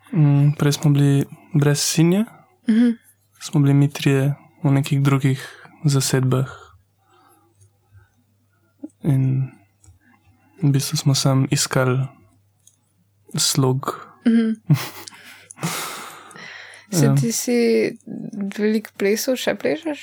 Mm, 0.10 0.56
prej 0.56 0.72
smo 0.74 0.92
bili 0.92 1.26
brez 1.54 1.80
sinja, 1.82 2.24
Mhm. 2.66 2.96
smo 3.42 3.60
bili 3.60 3.74
mi 3.76 3.88
trije 3.90 4.32
v 4.64 4.72
nekih 4.72 5.02
drugih 5.02 5.44
zasedbah. 5.84 6.48
In 9.08 9.52
v 10.60 10.70
bistvu 10.70 10.98
smo 10.98 11.16
sam 11.16 11.48
iskali 11.50 11.98
slog. 13.36 13.94
Mhm. 14.26 14.54
Se 16.90 17.06
Ja. 17.06 17.16
ti 17.16 17.32
si 17.32 17.56
veliko 18.56 18.90
plesov, 18.98 19.36
še 19.36 19.56
plešeš? 19.56 20.02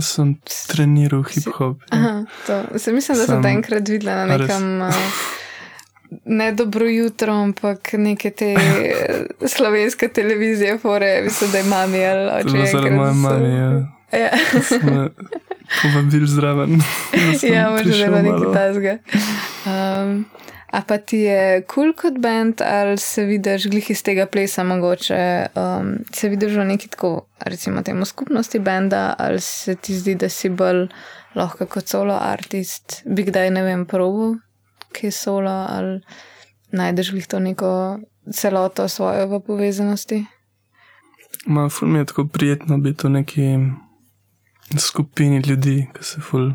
Sem 0.00 0.30
treniral 0.66 1.20
hip-hop. 1.24 1.82
Ja. 1.82 1.98
Aha, 1.98 2.12
to. 2.46 2.78
Se 2.78 2.92
mislim, 2.92 3.18
da 3.18 3.26
sem 3.26 3.42
te 3.42 3.48
enkrat 3.50 3.88
videla 3.88 4.14
na 4.16 4.36
nekem. 4.36 4.64
Ne 6.24 6.52
dobro 6.52 6.86
jutro, 6.86 7.34
ampak 7.34 7.90
neke 7.94 8.30
te 8.30 8.54
slovenske 9.54 10.08
televizije, 10.08 10.78
fore, 10.78 11.20
mislim, 11.22 11.50
da 11.50 11.58
je 11.58 11.64
mami 11.64 12.00
ali 12.02 12.30
oče. 12.38 12.56
moje 12.56 12.72
so- 12.72 13.14
mame. 13.14 13.48
Ja. 13.50 13.97
Ja, 14.12 14.30
Smo 14.62 15.08
povabili 15.82 16.26
zraven. 16.26 16.70
ja 17.54 17.70
da 17.70 17.78
je 17.78 17.84
bilo 17.84 18.22
nekaj 18.22 18.52
tasga. 18.52 18.98
Um, 19.66 20.24
A 20.68 20.82
pa 20.84 20.98
ti 20.98 21.16
je 21.24 21.62
kul 21.64 21.82
cool 21.88 21.92
kot 21.96 22.18
bend, 22.20 22.60
ali 22.60 22.98
se 23.00 23.24
vidiš 23.24 23.70
glih 23.72 23.90
iz 23.90 24.02
tega 24.04 24.26
plesa, 24.26 24.64
mogoče 24.64 25.46
um, 25.56 25.94
se 26.12 26.28
vidiš 26.28 26.52
v 26.60 26.64
neki 26.64 26.88
tako, 26.88 27.26
recimo, 27.40 27.82
temu 27.82 28.04
skupnosti 28.04 28.58
benda, 28.58 29.14
ali 29.18 29.40
se 29.40 29.74
ti 29.74 29.96
zdi, 29.96 30.14
da 30.14 30.28
si 30.28 30.48
bolj 30.48 30.88
lahko 31.34 31.66
kot 31.66 31.88
solo 31.88 32.18
artist, 32.20 33.02
bi 33.06 33.24
kdaj 33.24 33.50
ne 33.50 33.62
vem, 33.64 33.86
probo, 33.86 34.34
ki 34.92 35.06
je 35.08 35.12
solo, 35.12 35.50
ali 35.50 36.00
najdeš 36.72 37.12
glih 37.16 37.26
to 37.26 37.40
neko 37.40 37.72
celoto 38.32 38.88
svojo 38.88 39.26
v 39.26 39.40
povezanosti. 39.46 40.24
Ma, 41.46 41.68
ful 41.72 41.88
mi 41.88 41.98
je 41.98 42.12
tako 42.12 42.26
prijetno 42.26 42.76
biti 42.78 43.06
v 43.06 43.10
neki 43.10 43.46
skupini 44.76 45.40
ljudi, 45.40 45.88
ki 45.94 46.04
se 46.04 46.20
ful 46.20 46.52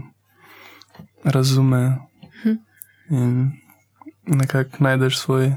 razume 1.23 1.97
hm. 2.43 2.55
in 3.09 3.51
nekako 4.25 4.83
najdeš 4.83 5.17
svoj 5.17 5.55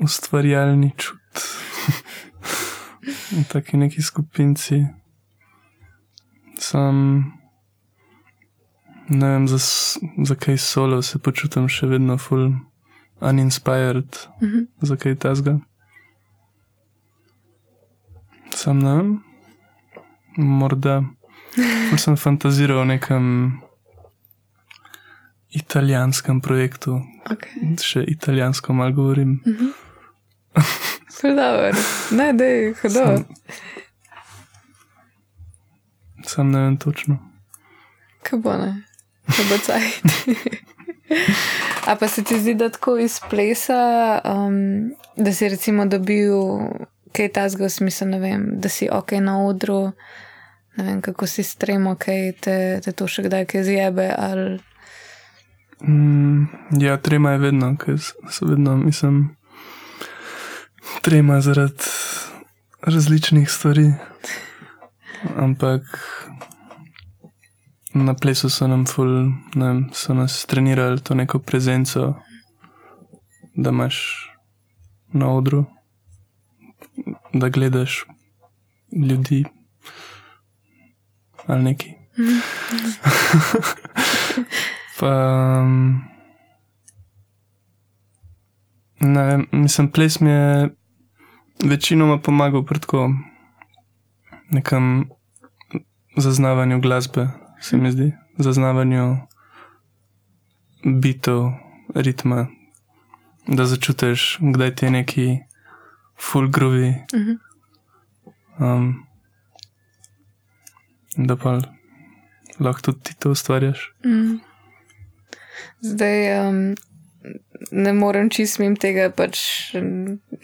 ustvarjalni 0.00 0.92
čut. 0.96 1.18
v 3.32 3.44
taki 3.52 3.76
neki 3.76 4.02
skupinci. 4.02 4.86
Sam 6.58 7.24
ne 9.08 9.28
vem, 9.28 9.48
zakaj 10.24 10.56
za 10.56 10.64
solo 10.64 11.02
se 11.02 11.18
počutim 11.18 11.68
še 11.68 11.86
vedno 11.86 12.18
ful 12.18 12.50
uninspired, 13.20 14.18
mhm. 14.42 14.66
zakaj 14.80 15.16
tazga. 15.16 15.58
Sam 18.54 18.82
ne 18.82 18.94
vem, 18.96 19.14
morda 20.36 21.02
sem 21.96 22.16
fantaziral 22.16 22.78
o 22.78 22.84
nekem 22.84 23.52
italijanskem 25.48 26.40
projektu, 26.40 27.00
okay. 27.30 27.76
še 27.82 28.04
italijansko 28.06 28.72
malo 28.72 28.92
govorim. 28.92 29.38
Predavor, 31.20 31.74
ne, 32.10 32.32
da 32.32 32.44
je 32.44 32.74
hodo. 32.82 32.94
Sam, 32.94 33.24
sam 36.24 36.50
ne 36.52 36.60
vem 36.66 36.76
točno. 36.76 37.18
Kaj 38.22 38.38
bo 38.44 38.56
ne, 38.60 38.72
kaj 39.26 39.48
bo 39.50 39.58
cajt. 39.66 40.66
A 41.88 41.96
pa 41.96 42.08
se 42.08 42.24
ti 42.24 42.36
zdi, 42.40 42.54
da 42.54 42.68
tako 42.68 42.98
iz 43.00 43.20
plesa, 43.30 44.20
um, 44.24 44.90
da 45.16 45.32
si 45.32 45.48
recimo 45.48 45.86
dobil 45.86 46.34
kaj 47.16 47.32
tasga 47.32 47.64
v 47.64 47.70
smislu, 47.72 48.06
ne 48.12 48.18
vem, 48.20 48.44
da 48.60 48.68
si 48.68 48.88
ok 48.92 49.12
na 49.24 49.38
odru, 49.46 49.92
ne 50.78 50.84
vem, 50.84 51.00
kako 51.02 51.26
si 51.26 51.42
stremo, 51.42 51.96
kaj 51.98 52.32
te, 52.40 52.56
te 52.84 52.92
to 52.94 53.08
še 53.10 53.24
kdaj 53.26 53.46
kaj 53.50 53.64
zjebe 53.66 54.06
ali. 54.14 54.60
Mm, 55.82 56.46
ja, 56.78 56.96
trema 57.02 57.34
je 57.34 57.42
vedno, 57.42 57.72
ker 57.78 57.98
so 57.98 58.46
vedno, 58.46 58.76
mislim, 58.78 59.18
trema 61.02 61.40
zaradi 61.42 61.90
različnih 62.86 63.50
stvari. 63.50 63.90
Ampak 65.36 65.82
na 67.94 68.14
plesu 68.14 68.50
so 68.50 68.70
nam 68.70 68.86
ful, 68.86 69.10
ne, 69.58 69.72
so 69.92 70.14
nas 70.14 70.44
trenirali 70.46 71.02
to 71.02 71.18
neko 71.18 71.42
prezenco, 71.42 72.12
da 73.54 73.74
imaš 73.74 73.98
na 75.10 75.34
odru, 75.34 75.64
da 77.34 77.48
gledaš 77.48 78.04
ljudi 78.94 79.44
ali 81.48 81.62
neki. 81.62 81.94
pa, 85.00 85.10
um, 85.62 86.02
ne 89.00 89.24
vem, 89.24 89.46
mislim, 89.52 89.90
ples 89.90 90.20
mi 90.20 90.30
je 90.30 90.68
večinoma 91.64 92.18
pomagal 92.18 92.64
pri 92.64 92.80
tako 92.80 93.10
nekem 94.50 95.08
zaznavanju 96.16 96.80
glasbe 96.80 97.28
se 97.60 97.76
mi 97.76 97.92
zdi, 97.92 98.12
zaznavanju 98.36 99.16
bitov, 100.84 101.52
ritma, 101.94 102.46
da 103.46 103.66
začutiš, 103.66 104.38
kdaj 104.40 104.74
ti 104.74 104.86
je 104.86 104.90
neki 104.90 105.38
full 106.20 106.48
groovy. 106.48 106.94
Mhm. 107.14 107.32
Um, 108.58 109.07
da 111.18 111.36
pa 111.36 111.58
lahko 112.60 112.90
tudi 112.90 113.10
ti 113.10 113.16
to 113.18 113.34
ustvarjaš. 113.34 113.90
Mhm. 114.06 114.36
Zdaj, 115.80 116.48
um, 116.48 116.74
ne 117.70 117.92
morem 117.92 118.30
čistim 118.30 118.76
tega, 118.76 119.10
pač 119.10 119.38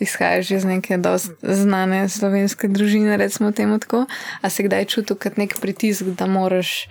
izhajaš 0.03 0.51
iz 0.51 0.67
neke 0.67 0.99
znane 1.43 2.09
slovenske 2.09 2.69
družine, 2.69 3.17
recimo 3.17 3.53
temu 3.53 3.79
tako. 3.79 4.05
A 4.41 4.51
se 4.51 4.67
kdaj 4.67 4.85
čutil 4.85 5.17
kot 5.17 5.39
nek 5.39 5.57
pritisk, 5.61 6.05
da 6.19 6.27
moraš 6.27 6.89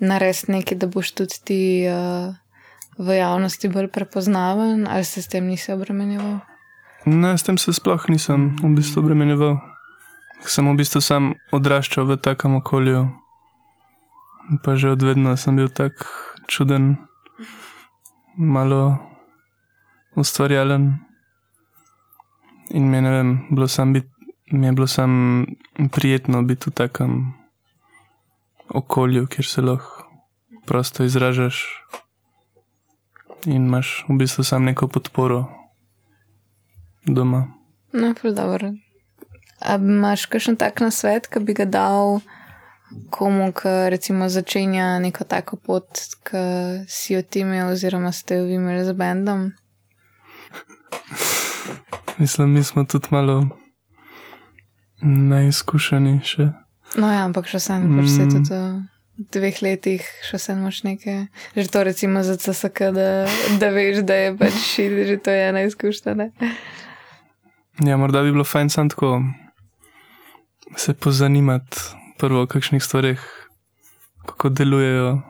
narediti 0.00 0.52
nekaj, 0.52 0.78
da 0.78 0.86
boš 0.86 1.12
tudi 1.12 1.40
ti 1.44 1.62
uh, 1.86 2.34
v 2.98 3.18
javnosti 3.18 3.68
bolj 3.68 3.88
prepoznaven, 3.88 4.86
ali 4.90 5.04
se 5.04 5.22
s 5.22 5.28
tem 5.28 5.46
nisi 5.46 5.72
obremenjeval? 5.72 6.40
Ne, 7.06 7.38
s 7.38 7.42
tem 7.42 7.58
se 7.58 7.72
sploh 7.72 8.08
nisem 8.08 8.56
v 8.62 8.74
bistvu 8.76 9.00
obremenjeval. 9.00 9.58
Sem 10.44 10.68
v 10.68 10.76
bistvu 10.76 11.00
sam 11.04 11.34
odraščal 11.52 12.06
v 12.08 12.16
takem 12.20 12.56
okolju, 12.60 13.06
pa 14.58 14.74
že 14.74 14.90
odvedno 14.90 15.36
sem 15.36 15.56
bil 15.56 15.68
tak 15.70 16.06
čuden, 16.50 16.96
malo 18.36 18.98
ustvarjalen. 20.16 20.98
In 22.70 22.90
mi 22.90 22.96
je, 22.96 23.02
vem, 23.02 23.30
bilo 23.50 23.66
bit, 23.92 24.06
mi 24.52 24.66
je 24.66 24.72
bilo 24.72 24.86
sam 24.86 25.46
prijetno 25.90 26.42
biti 26.42 26.70
v 26.70 26.72
takem 26.72 27.34
okolju, 28.68 29.26
kjer 29.26 29.46
se 29.46 29.62
lahko 29.62 30.06
prosto 30.66 31.04
izražaš 31.04 31.66
in 33.46 33.66
imaš 33.66 34.04
v 34.08 34.16
bistvu 34.16 34.44
samo 34.44 34.64
neko 34.64 34.88
podporo 34.88 35.44
doma. 37.06 37.48
No, 37.92 38.14
dobro. 38.22 38.72
A 39.60 39.74
imaš 39.74 40.26
kakšen 40.26 40.56
tak 40.56 40.80
na 40.80 40.90
svet, 40.90 41.26
ki 41.26 41.40
bi 41.40 41.54
ga 41.54 41.64
dal 41.64 42.20
komu, 43.10 43.52
ki 43.52 43.90
recimo 43.90 44.28
začenja 44.28 44.98
neko 44.98 45.24
tako 45.24 45.56
pot, 45.56 46.02
ki 46.26 46.44
si 46.88 47.14
jo 47.14 47.22
ti 47.22 47.44
imel, 47.44 47.72
oziroma 47.72 48.12
ste 48.12 48.40
jo 48.40 48.48
imeli 48.50 48.84
z 48.84 48.94
bendom? 48.98 49.50
Mislim, 52.18 52.52
mi 52.52 52.64
smo 52.64 52.84
tudi 52.84 53.08
malo 53.10 53.48
neizkušeni 55.02 56.20
še. 56.24 56.50
No, 56.98 57.08
ja, 57.08 57.24
ampak 57.24 57.48
še 57.48 57.60
sem, 57.62 57.86
mm. 57.86 58.00
pač 58.00 58.10
se 58.12 58.24
mm. 58.26 58.32
tudi 58.34 58.58
v 59.20 59.26
dveh 59.36 59.60
letih, 59.64 60.08
še 60.26 60.40
sem 60.42 60.60
moč 60.60 60.82
nekaj. 60.84 61.28
Že 61.56 61.68
to 61.72 61.84
recimo 61.86 62.24
za 62.26 62.36
CSK, 62.40 62.90
da, 62.96 63.08
da 63.62 63.70
veš, 63.72 64.02
da 64.08 64.18
je 64.18 64.34
pač 64.36 64.58
šit, 64.64 64.98
že 65.08 65.16
to 65.22 65.32
je 65.32 65.46
ena 65.52 65.64
izkušnja. 65.68 66.16
Ne? 66.18 66.30
Ja, 67.86 67.96
morda 67.96 68.24
bi 68.26 68.34
bilo 68.34 68.44
fajn 68.44 68.68
sam 68.68 68.90
tako 68.92 69.20
se 70.76 70.94
pozanimati 70.94 71.99
prvo 72.20 72.42
o 72.42 72.46
kakšnih 72.46 72.82
stvarih, 72.84 73.20
kako 74.26 74.48
delujejo 74.48 75.22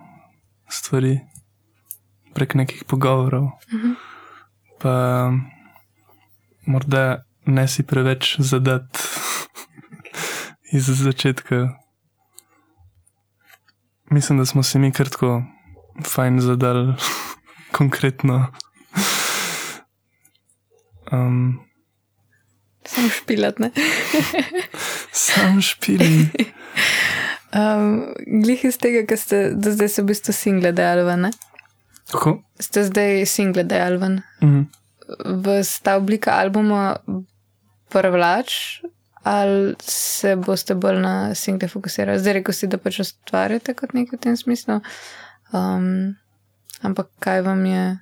stvari 0.68 1.20
prek 2.34 2.54
nekih 2.54 2.84
pogovorov. 2.84 3.42
Uh 3.42 3.74
mhm. 3.74 3.86
-huh. 3.86 3.94
Pa 4.80 4.94
morda 6.66 7.24
ne 7.46 7.68
si 7.68 7.82
preveč 7.82 8.36
zadati 8.38 8.98
iz 10.76 10.86
začetka. 10.86 11.68
Mislim, 14.10 14.38
da 14.38 14.46
smo 14.46 14.62
se 14.62 14.78
mi 14.78 14.92
kratko 14.92 15.42
fajn 16.06 16.40
zadali, 16.40 16.94
konkretno. 17.78 18.46
Um, 21.12 21.60
Sam 22.86 23.10
špilat, 23.10 23.58
ne? 23.58 23.70
Sam 25.12 25.62
špilat. 25.62 26.34
Um, 27.50 28.14
glih 28.44 28.64
iz 28.64 28.78
tega, 28.78 29.02
ker 29.08 29.18
ste 29.18 29.38
do 29.58 29.72
zdaj 29.74 29.88
se 29.90 30.02
v 30.02 30.10
bistvu 30.12 30.34
single 30.34 30.70
dejali, 30.72 31.16
ne? 31.18 31.30
Kako? 32.10 32.38
Ste 32.62 32.84
zdaj 32.86 33.26
single 33.26 33.64
dejali? 33.66 33.98
Mhm. 34.42 34.62
V 35.42 35.64
sta 35.66 35.96
oblika 35.98 36.38
albuma 36.38 36.96
privlač, 37.90 38.78
ali 39.26 39.74
se 39.82 40.36
boste 40.36 40.74
bolj 40.74 41.00
na 41.02 41.34
single 41.34 41.68
fokusirali? 41.68 42.18
Zdaj 42.18 42.38
reko 42.38 42.52
si, 42.54 42.70
da 42.70 42.78
pač 42.78 43.02
ustvarjate 43.02 43.74
kot 43.74 43.98
nekaj 43.98 44.18
v 44.18 44.22
tem 44.22 44.36
smislu. 44.38 44.78
Um, 45.50 46.14
ampak 46.86 47.10
kaj 47.18 47.42
vam 47.42 47.66
je 47.66 47.98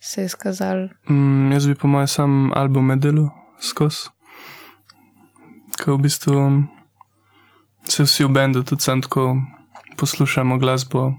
se 0.00 0.24
izkazalo? 0.24 0.88
Mm, 1.10 1.52
jaz 1.52 1.66
bi 1.66 1.74
po 1.74 1.86
mojem 1.86 2.08
sam 2.08 2.52
album 2.58 2.90
medelu 2.90 3.28
skozi. 3.60 4.10
Ko 5.84 5.94
v 5.94 6.02
bistvu 6.10 6.34
se 7.90 8.04
vsi 8.04 8.24
v 8.24 8.28
bendu 8.30 8.62
tudi 8.62 8.82
sam 8.82 9.02
tako 9.02 9.36
poslušamo 9.96 10.58
glasbo, 10.58 11.12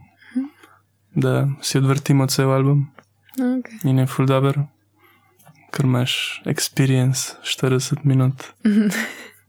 da 1.15 1.47
si 1.61 1.77
odvrtimo 1.77 2.27
cel 2.27 2.51
album. 2.51 2.87
Okay. 3.31 3.89
in 3.89 3.99
je 3.99 4.05
full 4.07 4.27
dobro, 4.27 4.65
ker 5.71 5.85
imaš 5.85 6.41
experience 6.45 7.35
40 7.43 8.03
minut. 8.03 8.43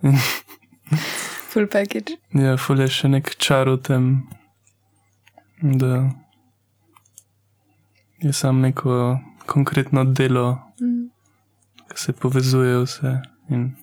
Full 1.51 1.67
package. 1.67 2.15
Ja, 2.33 2.57
full 2.57 2.81
je 2.81 2.89
še 2.89 3.09
nek 3.09 3.35
čar 3.37 3.69
v 3.69 3.77
tem, 3.85 4.05
da 5.63 6.09
je 8.23 8.33
sam 8.33 8.61
neko 8.61 9.19
konkretno 9.47 10.05
delo, 10.05 10.59
Mm. 10.81 11.11
ki 11.89 11.99
se 11.99 12.13
povezuje 12.13 12.79
vse. 12.85 13.13
In 13.51 13.77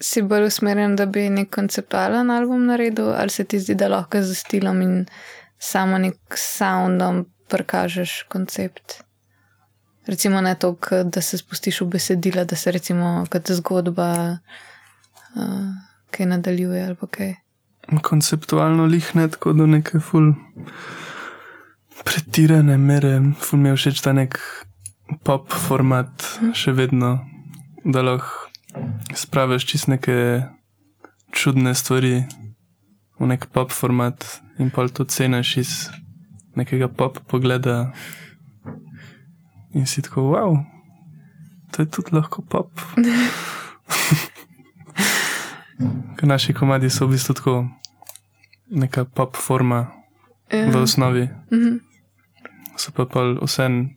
Si 0.00 0.22
bolj 0.22 0.46
usmerjen, 0.48 0.96
da 0.96 1.06
bi 1.06 1.26
nek 1.30 1.50
konceptualen 1.52 2.30
album 2.30 2.66
naredil, 2.66 3.10
ali 3.12 3.30
se 3.30 3.44
ti 3.44 3.60
zdi, 3.60 3.74
da 3.76 3.88
lahko 3.92 4.22
z 4.22 4.34
stilom 4.34 4.80
in 4.82 4.94
samo 5.58 5.98
nek 5.98 6.38
soundom 6.40 7.26
prikažeš 7.52 8.22
koncept? 8.32 9.02
Recimo 10.08 10.40
ne 10.40 10.54
to, 10.54 10.72
da 11.04 11.20
se 11.20 11.38
spustiš 11.38 11.80
v 11.80 11.90
besedila, 11.98 12.44
da 12.44 12.56
se 12.56 12.72
recimo 12.72 13.26
kot 13.30 13.50
zgodba 13.52 14.38
uh, 15.36 15.74
kaj 16.10 16.26
nadaljuje 16.26 16.84
ali 16.86 16.96
kaj. 17.10 17.34
konceptualno 18.02 18.84
lih 18.84 19.16
ne 19.16 19.28
tako 19.28 19.52
do 19.52 19.66
neke 19.66 20.00
ful 20.00 20.32
pretirane 22.04 22.76
mere, 22.78 23.20
ful 23.40 23.60
mi 23.60 23.68
je 23.68 23.76
všeč 23.76 24.00
ta 24.00 24.12
nek 24.12 24.40
pop 25.24 25.52
format, 25.52 26.24
še 26.54 26.72
vedno, 26.72 27.18
da 27.84 28.02
lahko 28.02 28.47
spraviš 29.10 29.64
čist 29.64 29.88
neke 29.88 30.42
čudne 31.30 31.74
stvari 31.74 32.24
v 33.14 33.26
nek 33.26 33.46
pop 33.46 33.70
format 33.70 34.24
in 34.58 34.70
pol 34.70 34.88
to 34.88 35.04
ceniš 35.04 35.56
iz 35.56 35.72
nekega 36.54 36.88
pop 36.88 37.18
pogleda 37.22 37.92
in 39.70 39.84
si 39.84 40.02
tako, 40.02 40.22
wow, 40.28 40.52
to 41.70 41.82
je 41.82 41.88
tudi 41.88 42.10
lahko 42.12 42.42
pop. 42.42 42.70
Ker 46.16 46.26
naši 46.26 46.50
komadi 46.52 46.90
so 46.90 47.06
v 47.06 47.10
bistvu 47.10 47.34
tako 47.34 47.54
neka 48.68 49.04
pop 49.06 49.36
forma 49.36 49.86
v 50.48 50.56
Ja. 50.66 50.78
osnovi, 50.78 51.28
Mhm. 51.52 51.78
so 52.74 52.90
pa 52.90 53.04
pa 53.04 53.20
vsem 53.38 53.96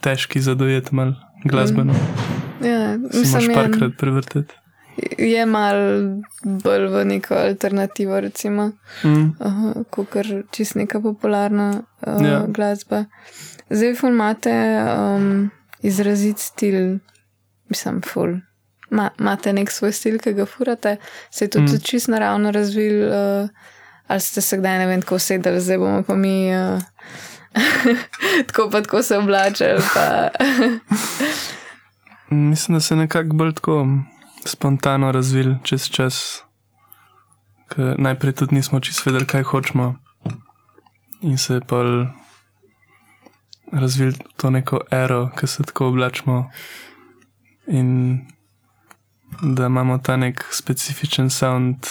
težki 0.00 0.40
za 0.40 0.54
dojet 0.54 0.92
mal 0.92 1.14
glasbeno. 1.44 1.92
Ja, 1.92 1.98
Si 1.98 2.35
moraš 2.60 3.12
mislim, 3.12 3.54
parkrat 3.54 3.92
prevrteti. 3.98 4.54
je 5.18 5.46
mal 5.46 5.76
bolj 6.44 6.86
v 6.86 7.04
neko 7.04 7.34
alternativo, 7.34 8.20
recimo. 8.20 8.72
Mm. 9.04 9.84
kot 9.90 10.08
čist 10.50 10.74
neka 10.74 11.00
popularna 11.00 11.82
uh, 12.06 12.22
Ja. 12.22 12.28
yeah. 12.28 12.52
glasba. 12.52 13.04
Zdaj, 13.70 13.94
ful 13.94 14.08
imate 14.10 14.52
um, 14.80 15.50
izrazit 15.82 16.38
stil, 16.38 16.98
mislim, 17.68 18.02
ful. 18.02 18.36
Ma, 18.90 19.10
imate 19.18 19.52
nek 19.52 19.70
svoj 19.70 19.92
stil, 19.92 20.18
ki 20.18 20.32
ga 20.32 20.46
furate, 20.46 20.96
se 21.30 21.44
je 21.44 21.48
tudi 21.50 21.72
Mm. 21.72 21.80
čist 21.82 22.08
naravno 22.08 22.50
razvil, 22.50 23.08
uh, 23.08 23.48
ali 24.06 24.20
ste 24.20 24.40
se 24.40 24.56
kdaj 24.56 24.78
ne 24.78 24.86
vem, 24.86 25.02
tako 25.02 25.14
usedeli, 25.14 25.60
zdaj 25.60 25.78
bomo 25.78 26.02
pa 26.02 26.14
mi 26.14 26.50
uh, 26.54 26.80
tako 28.46 28.70
pa 28.70 28.82
tako 28.82 29.02
se 29.02 29.18
oblačili. 29.18 29.82
Pa, 29.94 30.28
Mislim, 32.30 32.76
da 32.76 32.80
se 32.80 32.94
je 32.94 32.98
nekako 32.98 33.36
bolj 33.36 33.52
tako 33.52 33.86
spontano 34.44 35.12
razvil 35.12 35.54
čez 35.62 35.88
čas. 35.90 36.42
Ker 37.68 37.94
najprej 37.98 38.32
tudi 38.32 38.54
nismo 38.54 38.80
čisto 38.80 39.10
vedeli, 39.10 39.26
kaj 39.26 39.42
hočemo. 39.42 39.94
In 41.20 41.38
se 41.38 41.54
je 41.54 41.60
pa 41.60 41.82
razvil 43.72 44.12
to 44.36 44.50
neko 44.50 44.80
ero, 44.90 45.30
ki 45.38 45.46
se 45.46 45.62
tako 45.62 45.88
oblačimo. 45.88 46.50
In 47.66 48.20
da 49.42 49.66
imamo 49.66 49.98
ta 49.98 50.16
nek 50.16 50.44
specifičen 50.50 51.30
sound, 51.30 51.86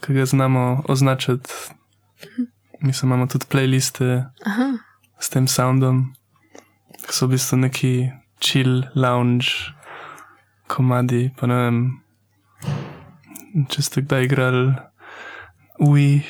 ki 0.00 0.14
ga 0.14 0.24
znamo 0.24 0.82
označiti. 0.88 1.50
Mislim, 2.80 3.08
imamo 3.08 3.26
tudi 3.26 3.46
playliste 3.50 4.24
aha, 4.46 4.72
s 5.18 5.30
tem 5.30 5.48
soundom, 5.48 6.14
ki 7.06 7.14
so 7.14 7.26
v 7.26 7.30
bistvu 7.30 7.56
neki 7.58 8.10
chill, 8.42 8.82
lounge, 8.94 9.72
komadi. 10.66 11.30
Pa 11.38 11.46
ne 11.46 11.56
vem, 11.62 11.78
če 13.70 13.86
ste 13.86 14.02
kdaj 14.02 14.26
igrali 14.26 14.66
Wii. 15.82 16.22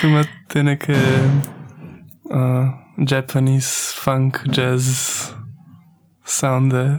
Tu 0.00 0.08
imate 0.08 0.62
neke 0.62 0.96
uh, 2.24 2.68
Japanese 3.10 3.94
funk, 3.94 4.40
jazz, 4.56 5.30
sounde. 6.24 6.98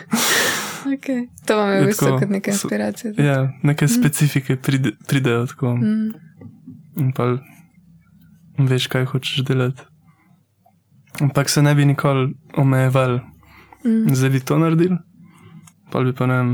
okay. 0.94 1.28
To 1.46 1.56
vam 1.56 1.72
je 1.72 1.80
v 1.80 1.86
bistvu 1.86 2.06
tako, 2.06 2.18
kot 2.18 2.30
neka 2.30 2.50
inspiracija. 2.50 3.12
Ja, 3.18 3.38
neke 3.62 3.88
specifike 3.88 4.56
pride, 4.56 4.92
pridejo 5.08 5.46
tako. 5.46 5.76
Mm. 5.76 6.10
In 6.96 7.12
pa 7.14 7.36
veš, 8.58 8.88
kaj 8.90 9.06
hočeš 9.12 9.44
delati. 9.46 9.89
Ampak 11.20 11.48
se 11.48 11.62
ne 11.62 11.74
bi 11.74 11.84
nikoli 11.84 12.34
omejeval, 12.56 13.20
Mm. 13.84 14.12
zdaj 14.14 14.30
bi 14.30 14.40
to 14.40 14.58
naredil, 14.58 14.96
pa 15.90 16.00
bi 16.04 16.12
pa 16.12 16.26
ne 16.26 16.34
vem. 16.36 16.50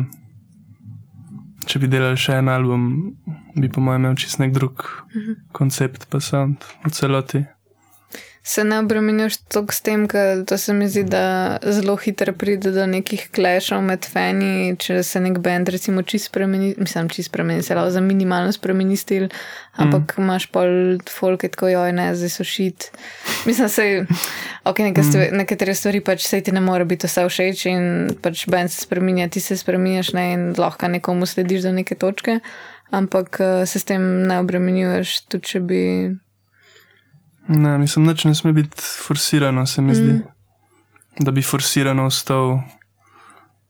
Če 1.67 1.79
bi 1.83 1.89
delali 1.91 2.17
še 2.17 2.37
en 2.39 2.49
album, 2.49 2.85
bi 3.59 3.69
po 3.69 3.81
mojem 3.83 4.05
imel 4.05 4.15
čist 4.15 4.39
nek 4.39 4.53
drug 4.55 4.85
koncept, 5.53 6.07
pa 6.11 6.21
sound 6.21 6.63
v 6.85 6.91
celoti. 6.95 7.41
Se 8.47 8.65
ne 8.65 8.79
obremeniš 8.79 9.37
toliko 9.37 9.75
s 9.75 9.81
tem, 9.83 10.05
ker 10.07 10.45
to 10.47 10.55
se 10.59 10.73
mi 10.73 10.87
zdi, 10.89 11.03
da 11.11 11.59
zelo 11.67 11.97
hitro 11.99 12.31
pride 12.33 12.71
do 12.71 12.85
nekih 12.87 13.25
klešov 13.35 13.81
med 13.83 14.07
fani, 14.07 14.77
če 14.79 15.01
se 15.03 15.19
nek 15.21 15.41
bend 15.43 15.67
recimo 15.75 16.05
čist 16.07 16.29
spremeni, 16.31 16.69
mislim, 16.79 17.09
čist 17.11 17.33
spremeni, 17.33 17.65
se 17.67 17.75
lahko 17.75 17.91
za 17.91 18.01
minimalno 18.07 18.53
spremeni 18.55 18.95
stil, 18.97 19.25
ampak 19.75 20.15
mm. 20.15 20.23
imaš 20.23 20.47
pol 20.55 20.71
folk, 21.11 21.43
je 21.43 21.51
tako 21.57 21.73
joj, 21.73 21.91
ne, 21.97 22.05
zdaj 22.15 22.31
so 22.37 22.47
šit. 22.47 22.87
Mislim, 23.49 23.69
se, 23.69 23.87
ok, 24.63 24.79
neke 24.79 25.03
stvari, 25.03 25.33
mm. 25.33 25.41
nekatere 25.43 25.75
stvari 25.75 26.03
pač 26.07 26.29
se 26.29 26.41
ti 26.41 26.55
ne 26.55 26.63
more 26.63 26.87
biti 26.87 27.11
vse 27.11 27.25
všeč 27.27 27.65
in 27.73 27.89
pač 28.23 28.45
bend 28.47 28.71
se 28.71 28.85
spremenja, 28.85 29.27
ti 29.27 29.43
se 29.43 29.59
spremenjaš 29.59 30.13
ne 30.15 30.29
in 30.37 30.47
lahko 30.55 30.93
nekomu 30.95 31.27
slediš 31.27 31.67
do 31.67 31.75
neke 31.81 31.99
točke, 31.99 32.39
ampak 32.95 33.43
eh, 33.43 33.67
se 33.67 33.83
s 33.83 33.91
tem 33.91 34.07
ne 34.31 34.39
obremenjuješ, 34.45 35.17
tudi 35.35 35.51
če 35.51 35.65
bi. 35.67 35.83
Ne, 37.49 37.79
mislim, 37.79 38.07
da 38.07 38.15
ne 38.25 38.35
sme 38.35 38.53
biti 38.53 38.83
forsirano, 39.07 39.67
se 39.67 39.83
mi 39.83 39.93
mm. 39.93 39.95
zdi. 39.95 40.21
Da 41.19 41.31
bi 41.31 41.43
forsirano 41.43 42.07
ostal 42.07 42.61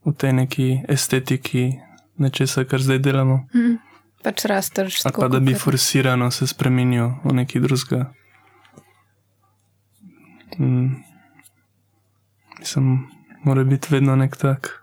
v 0.04 0.12
tej 0.12 0.32
neki 0.32 0.80
estetiki 0.88 1.72
nečesa, 2.16 2.64
kar 2.64 2.82
zdaj 2.82 2.98
delamo. 2.98 3.36
Mm. 3.54 3.76
Pač 4.22 4.44
rasteš. 4.44 5.04
Ali 5.04 5.14
pa 5.20 5.28
da 5.28 5.40
bi 5.40 5.54
forsirano 5.54 6.30
se 6.30 6.46
spremenil 6.46 7.10
v 7.24 7.32
neki 7.32 7.60
drugega. 7.60 8.12
Mm. 10.58 11.02
Mislim, 12.58 13.06
mora 13.44 13.64
biti 13.64 13.88
vedno 13.90 14.16
nek 14.16 14.36
tak 14.36 14.82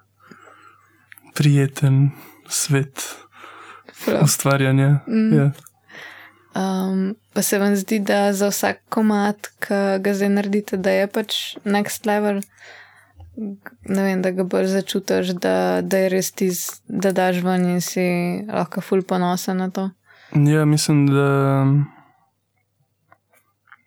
prijeten 1.35 2.11
svet 2.47 3.25
ustvarjanja. 4.21 4.99
Mm. 5.07 5.33
Ja. 5.33 5.51
Um, 6.53 7.15
pa 7.33 7.41
se 7.41 7.57
vam 7.59 7.75
zdi, 7.75 7.99
da 7.99 8.33
za 8.33 8.51
vsak 8.51 8.83
komat, 8.89 9.49
ki 9.65 9.79
ga 10.05 10.13
zdaj 10.13 10.29
naredite, 10.29 10.77
da 10.77 10.91
je 10.93 11.07
pač 11.09 11.37
next 11.65 12.05
level, 12.05 12.43
ne 13.89 14.03
vem, 14.03 14.21
da 14.21 14.31
ga 14.31 14.45
bolj 14.45 14.67
začutiš, 14.75 15.33
da, 15.41 15.81
da 15.81 16.03
je 16.03 16.11
res 16.13 16.29
ti, 16.31 16.51
da 16.87 17.11
daš 17.11 17.41
ven 17.41 17.65
in 17.71 17.81
si 17.81 18.05
lahko 18.45 18.83
ful 18.85 19.01
ponosen 19.01 19.57
na 19.57 19.69
to. 19.73 19.89
ja, 20.33 20.65
mislim, 20.65 21.07
da 21.09 21.65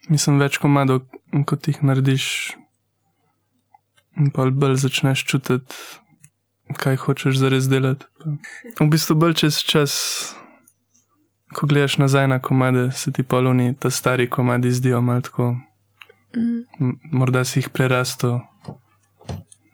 mislim 0.09 0.41
več 0.43 0.59
komadov, 0.59 1.05
kot 1.47 1.69
jih 1.71 1.79
narediš, 1.87 2.57
in 4.19 4.33
pa 4.35 4.49
bolj 4.51 4.81
začneš 4.83 5.23
čutiti, 5.29 5.79
kaj 6.83 6.99
hočeš 7.05 7.39
zares 7.39 7.71
delati. 7.71 8.11
V 8.81 8.91
bistvu 8.91 9.15
bolj 9.15 9.39
čez 9.45 9.63
čas. 9.63 9.95
Ko 11.57 11.67
gledaš 11.67 11.97
nazaj 11.99 12.29
na 12.29 12.39
komade, 12.39 12.91
se 12.93 13.13
ti 13.13 13.23
poluni, 13.23 13.75
ta 13.79 13.91
stari 13.91 14.31
komadi 14.31 14.71
zdijo 14.71 15.01
malo 15.01 15.21
tako. 15.21 15.57
Mm. 16.37 16.93
Morda 17.13 17.45
si 17.45 17.59
jih 17.59 17.69
prerastel 17.73 18.41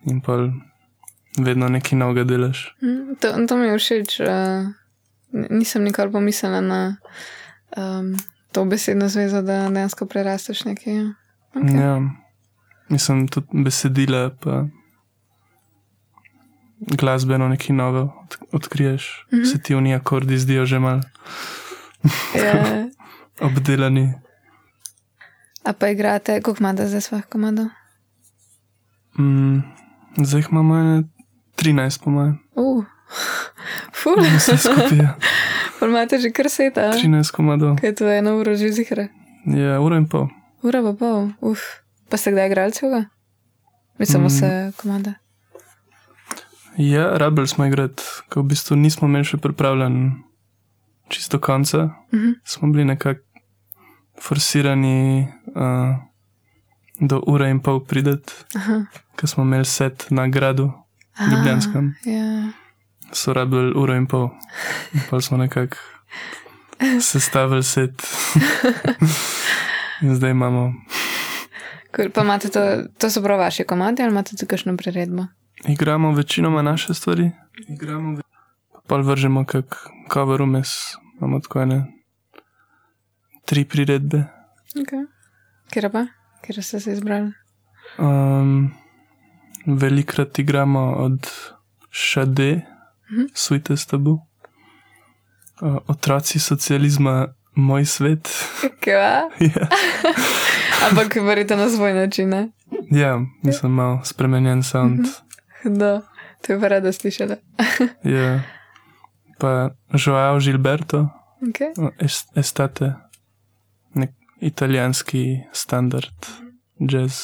in 0.07 0.21
pa 0.21 0.37
vedno 1.39 1.67
nekaj 1.69 1.99
novega 1.99 2.23
delaš. 2.23 2.75
Mm, 2.81 3.15
To, 3.19 3.33
to 3.47 3.57
mi 3.57 3.67
je 3.67 3.77
všeč. 3.77 4.19
Uh, 4.19 4.27
nisem 5.49 5.83
nikoli 5.83 6.11
pomislila 6.11 6.61
na 6.61 6.95
um, 7.77 8.15
to 8.51 8.65
besedno 8.65 9.09
zvezo, 9.09 9.41
da 9.41 9.69
dejansko 9.69 10.05
prerasteš 10.05 10.65
nekaj. 10.65 10.95
ja. 10.95 11.13
Okay. 11.55 11.81
Ja, 11.81 12.01
mislim 12.89 13.27
tudi 13.27 13.47
besedila, 13.63 14.29
pa 14.41 14.65
glasbeno 16.79 17.47
nekaj 17.47 17.75
novo 17.75 18.23
od, 18.23 18.37
odkriješ. 18.51 19.25
Mm. 19.31 19.37
-hmm. 19.37 19.51
Se 19.51 19.61
ti 19.61 19.75
oni 19.75 19.95
akordi 19.95 20.37
zdijo 20.37 20.65
že 20.65 20.79
mal. 20.79 21.01
Ja, 22.35 22.53
obdelani. 23.47 24.13
A 25.63 25.73
pa 25.73 25.87
igrate, 25.89 26.41
koliko 26.41 26.59
imate 26.59 26.87
za 26.87 27.01
svojih 27.01 27.25
komadov? 27.25 27.65
Mm, 29.13 29.61
zdaj 30.17 30.39
jih 30.39 30.47
imamo 30.51 30.75
ene 30.75 31.03
13, 31.55 32.03
po 32.03 32.09
mojem. 32.09 32.39
Uh, 32.55 32.83
ful, 33.97 34.19
Vse 34.35 34.57
skupaj 34.57 34.97
je 34.97 35.07
ful 35.73 35.89
imate 35.89 36.17
že 36.17 36.31
kar 36.31 36.49
seta. 36.49 36.91
13 36.91 37.31
komadov. 37.31 37.77
Kaj 37.77 37.89
je 37.89 37.95
to 37.95 38.09
eno 38.09 38.35
uro 38.35 38.55
že 38.55 38.69
zihre? 38.69 39.07
Je 39.45 39.79
ura 39.79 39.97
in 39.97 40.07
pol. 40.07 40.27
Ura 40.61 40.81
pa 40.81 40.93
pol, 40.93 41.31
uf. 41.41 41.59
Pa 42.09 42.17
ste 42.17 42.31
kdaj 42.31 42.47
igrali 42.47 42.71
celega? 42.71 43.05
Mislim, 43.97 44.21
Mm. 44.21 44.27
vse 44.27 44.49
komade. 44.77 45.13
Ja, 46.77 47.17
rabili 47.17 47.47
smo 47.47 47.65
igrati, 47.65 48.01
ko 48.29 48.41
v 48.41 48.45
bistvu 48.45 48.75
nismo 48.75 49.07
imeli 49.07 49.23
še 49.23 49.37
pripravljen 49.37 50.23
čisto 51.07 51.39
konca. 51.39 51.77
Mhm. 52.13 52.29
Smo 52.45 52.67
bili 52.67 52.85
nekako 52.85 53.19
forsirani 54.19 55.21
uh, 55.47 55.95
do 56.99 57.23
ure 57.27 57.49
in 57.49 57.59
pol 57.59 57.79
prideti, 57.81 58.33
Aha. 58.55 58.85
ker 59.15 59.29
smo 59.29 59.43
imeli 59.43 59.65
set 59.65 60.05
na 60.09 60.27
gradu, 60.27 60.71
Ljubljanskem. 61.31 61.93
Ja. 62.05 62.49
so 63.11 63.33
rabili 63.33 63.73
uro 63.73 63.95
in 63.95 64.07
pol. 64.07 64.29
In 64.93 64.99
pa 65.09 65.21
smo 65.21 65.37
nekako 65.37 65.75
sestavili 67.01 67.63
set. 67.63 67.91
in 70.01 70.15
zdaj 70.15 70.31
imamo, 70.31 70.73
Cool. 71.95 72.09
Pa 72.09 72.21
imate 72.21 72.49
to, 72.49 72.59
to 72.97 73.09
so 73.09 73.21
prav 73.21 73.39
vaše 73.39 73.63
komade 73.63 74.03
ali 74.03 74.11
imate 74.11 74.29
tudi 74.31 74.45
kakšno 74.45 74.77
priredbo? 74.77 75.25
igramo 75.67 76.11
večinoma 76.11 76.61
naše 76.61 76.93
stvari, 76.93 77.31
igramo, 77.69 78.15
ve- 78.15 78.21
pa 78.87 78.97
vržemo 78.97 79.45
kak 79.45 79.77
cover 80.13 80.41
umes, 80.41 80.69
imamo 81.17 81.39
tako 81.39 81.61
ene 81.61 81.83
tri 83.45 83.65
priredbe. 83.65 84.23
Okay. 84.75 85.05
Kjer 85.71 85.91
pa? 85.91 86.05
Kjer 86.41 86.63
ste 86.63 86.79
se 86.79 86.93
izbrali? 86.93 87.31
Um, 87.97 88.71
velikrat 89.65 90.39
igramo 90.39 90.91
od 90.93 91.29
Šade, 91.89 92.61
Mhm. 93.11 93.25
Sweetest 93.33 93.89
Tabu, 93.89 94.11
uh, 95.61 95.77
Otroci 95.87 96.39
socializma, 96.39 97.27
Moj 97.55 97.85
svet. 97.85 98.29
Kva? 98.79 99.29
ja. 99.53 99.67
Ampak 100.89 101.15
verjete 101.15 101.55
na 101.55 101.69
svoj 101.69 101.93
način, 101.93 102.29
ne? 102.29 102.49
ja, 102.91 103.19
nisem 103.43 103.71
mal 103.71 103.99
spremenjen 104.03 104.63
sound. 104.63 105.05
Da, 105.63 106.01
to 106.41 106.53
je 106.53 106.59
pa 106.59 106.67
rada 106.67 106.91
slišala. 106.91 107.35
ja. 108.03 108.41
Pa 109.43 109.51
Joao 109.95 110.39
Gilberto, 110.39 111.09
Okay. 111.43 111.73
es- 111.99 112.27
Estate, 112.35 112.93
nek 113.93 114.11
italijanski 114.41 115.23
standard, 115.53 116.15
jazz. 116.79 117.17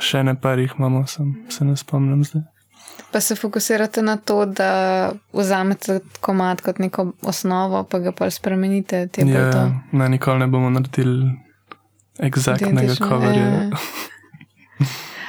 Še 0.00 0.22
ne 0.22 0.32
par 0.34 0.56
jih 0.58 0.72
imamo, 0.78 1.02
sem, 1.06 1.34
se 1.48 1.64
ne 1.64 1.74
spomnim 1.76 2.22
zdaj. 2.24 2.42
Pa 3.12 3.20
se 3.20 3.34
fokusirate 3.34 4.00
na 4.02 4.16
to, 4.16 4.46
da 4.46 4.70
vzamete 5.32 5.98
komad 6.20 6.60
kot 6.60 6.78
neko 6.78 7.04
osnovo, 7.22 7.84
pa 7.84 7.98
ga 7.98 8.12
pa 8.12 8.30
spremenite. 8.30 9.04
Ja, 9.18 9.68
ne, 9.92 10.08
nikoli 10.08 10.38
ne 10.38 10.46
bomo 10.46 10.70
naredili 10.70 11.28
eksaktnega 12.18 12.94
coverja. 12.96 13.44
ja. 13.44 13.70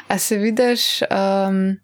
A 0.07 0.17
se 0.17 0.37
vidiš 0.37 1.01
um, 1.03 1.77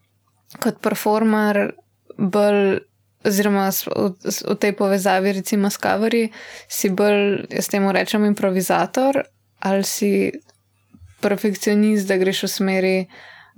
kot 0.60 0.80
performer 0.82 1.74
bolj, 2.18 2.80
oziroma 3.26 3.70
v, 3.72 4.56
tej 4.62 4.74
povezavi, 4.78 5.34
recimo 5.42 5.70
s 5.70 5.78
kaveri, 5.82 6.30
si 6.70 6.90
bolj, 6.90 7.46
jaz 7.50 7.72
temu 7.72 7.92
rečem, 7.96 8.26
improvizator 8.26 9.24
ali 9.66 9.84
si 9.84 10.32
perfekcionist, 11.24 12.06
da 12.08 12.20
greš 12.22 12.46
v 12.46 12.50
smeri. 12.52 12.98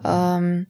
Um, 0.05 0.65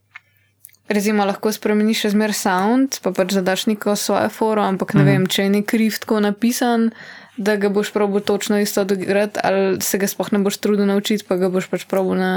Recimo, 0.87 1.25
lahko 1.27 1.51
spremeniš 1.51 2.05
še 2.05 2.09
zmer 2.13 2.31
sound, 2.31 3.01
pa 3.03 3.11
pač 3.11 3.33
zadaš 3.35 3.65
neko 3.67 3.97
svojo 3.99 4.29
foro, 4.31 4.63
ampak 4.63 4.93
ne 4.95 5.03
mm. 5.03 5.07
vem, 5.09 5.25
če 5.27 5.43
je 5.43 5.49
nek 5.57 5.73
riff 5.75 5.99
tako 5.99 6.21
napisan, 6.23 6.93
da 7.35 7.57
ga 7.59 7.67
boš 7.67 7.91
probil 7.91 8.23
točno 8.23 8.61
isto 8.63 8.85
odigrati, 8.87 9.35
ali 9.43 9.81
se 9.83 9.99
ga 9.99 10.07
sploh 10.07 10.31
ne 10.31 10.39
boš 10.45 10.61
trudil 10.63 10.87
naučiti, 10.87 11.27
pa 11.27 11.35
ga 11.35 11.51
boš 11.51 11.67
pač 11.67 11.83
probil 11.91 12.15
na 12.15 12.31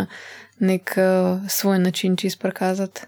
nek 0.58 0.96
uh, 0.98 1.46
svoj 1.46 1.78
način 1.78 2.18
čist 2.18 2.42
prikazati. 2.42 3.06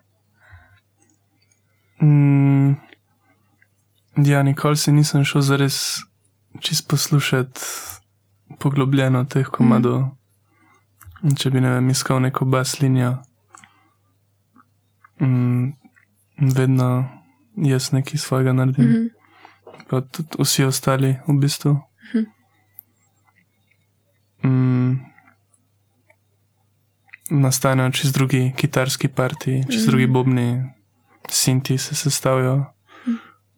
Mm, 1.98 2.78
ja, 4.16 4.42
nikoli 4.42 4.76
si 4.76 4.92
nisem 4.92 5.24
šel 5.24 5.40
zares 5.40 5.98
čist 6.60 6.88
poslušati 6.88 7.60
poglobljeno 8.58 9.24
teh 9.24 9.46
komadov. 9.46 10.00
Mm. 11.22 11.34
Če 11.38 11.50
bi 11.50 11.60
ne 11.60 11.70
vem, 11.70 11.90
iskal 11.90 12.20
neko 12.20 12.44
bas 12.44 12.80
linijo, 12.80 13.16
mm, 15.22 15.72
vedno 16.56 16.88
jaz 17.56 17.92
nekaj 17.92 18.18
svojega 18.18 18.52
naredim. 18.52 18.84
Mm 18.84 18.88
Mhm. 18.88 19.02
-hmm. 19.02 19.10
Pa 19.88 20.00
tudi 20.00 20.28
vsi 20.38 20.64
ostali, 20.64 21.16
v 21.28 21.32
bistvu. 21.38 21.80
Mm, 24.44 24.96
nastanejo 27.30 27.90
čez 27.90 28.12
drugi 28.12 28.52
kitarski 28.56 29.08
partiji, 29.08 29.64
čez 29.70 29.82
mm. 29.86 29.90
drugi 29.90 30.06
bobni, 30.06 30.64
sinti 31.28 31.78
se 31.78 31.94
sestavljajo 31.94 32.64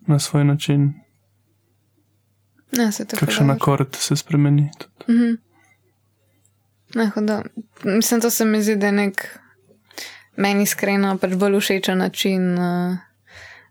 na 0.07 0.19
svoj 0.19 0.45
način. 0.45 0.93
Ne, 2.77 2.93
se 2.93 3.05
tako 3.05 3.27
Kakšen 3.27 3.51
akord 3.51 3.97
se 3.97 4.17
spremeni. 4.17 4.71
tudi. 4.79 5.13
Mhm. 5.13 5.35
Ne, 6.95 7.11
hudo. 7.15 7.43
Mislim, 7.85 8.21
to 8.21 8.31
se 8.31 8.45
mi 8.45 8.63
zdi, 8.63 8.77
da 8.77 8.87
je 8.87 8.93
nek 8.93 9.39
meni 10.37 10.63
iskreno 10.63 11.19
pač 11.19 11.35
bolj 11.35 11.61
všečen 11.61 11.99
način, 11.99 12.59
uh, 12.59 12.97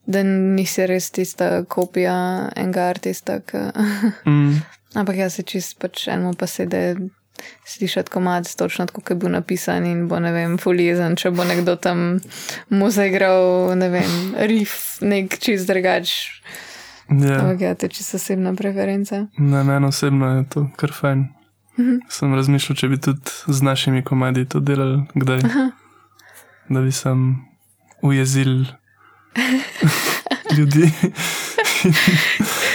da 0.05 0.23
nisi 0.23 0.87
res 0.87 1.11
tista 1.11 1.63
kopija 1.63 2.49
enega 2.55 2.81
artista. 2.81 3.39
Ki... 3.39 3.57
Mm, 4.25 4.61
Ampak 4.99 5.15
jaz 5.15 5.33
se 5.33 5.43
čist 5.43 5.79
pač 5.79 6.07
enemu 6.07 6.33
pa 6.33 6.47
se, 6.47 6.65
da 6.65 6.95
slišati 7.65 8.11
komad 8.11 8.55
točno 8.55 8.85
tako, 8.85 9.01
kot 9.01 9.09
je 9.09 9.15
bil 9.15 9.31
napisan 9.31 9.85
in 9.85 10.07
bo 10.07 10.19
ne 10.19 10.31
vem, 10.31 10.57
fulizen, 10.57 11.15
če 11.15 11.31
bo 11.31 11.43
nekdo 11.43 11.75
tam 11.75 12.19
mu 12.69 12.89
zaigral, 12.89 13.73
ne 13.75 13.89
vem, 13.89 14.13
riff, 14.37 14.97
nek 15.01 15.39
čist 15.39 15.67
drugač. 15.67 16.13
ja, 17.09 17.39
Ampak 17.39 17.61
ja, 17.61 17.75
to 17.75 17.85
je 17.85 17.89
čisto 17.89 18.17
osebna 18.17 18.53
preferenca. 18.55 19.27
na 19.37 19.63
meni 19.63 19.85
osebno 19.87 20.37
je 20.37 20.49
to 20.49 20.67
kar 20.75 20.91
fajn. 20.91 21.27
Mhm. 21.79 21.95
Sem 22.09 22.35
razmišljal, 22.35 22.75
če 22.75 22.87
bi 22.87 22.97
tudi 23.01 23.31
z 23.47 23.61
našimi 23.61 24.03
komadi 24.03 24.45
to 24.45 24.59
delali, 24.59 25.01
kdaj. 25.15 25.41
Da 26.69 26.81
bi 26.81 26.91
sem 26.91 27.41
ujezil 28.01 28.65
ljudi, 30.57 30.91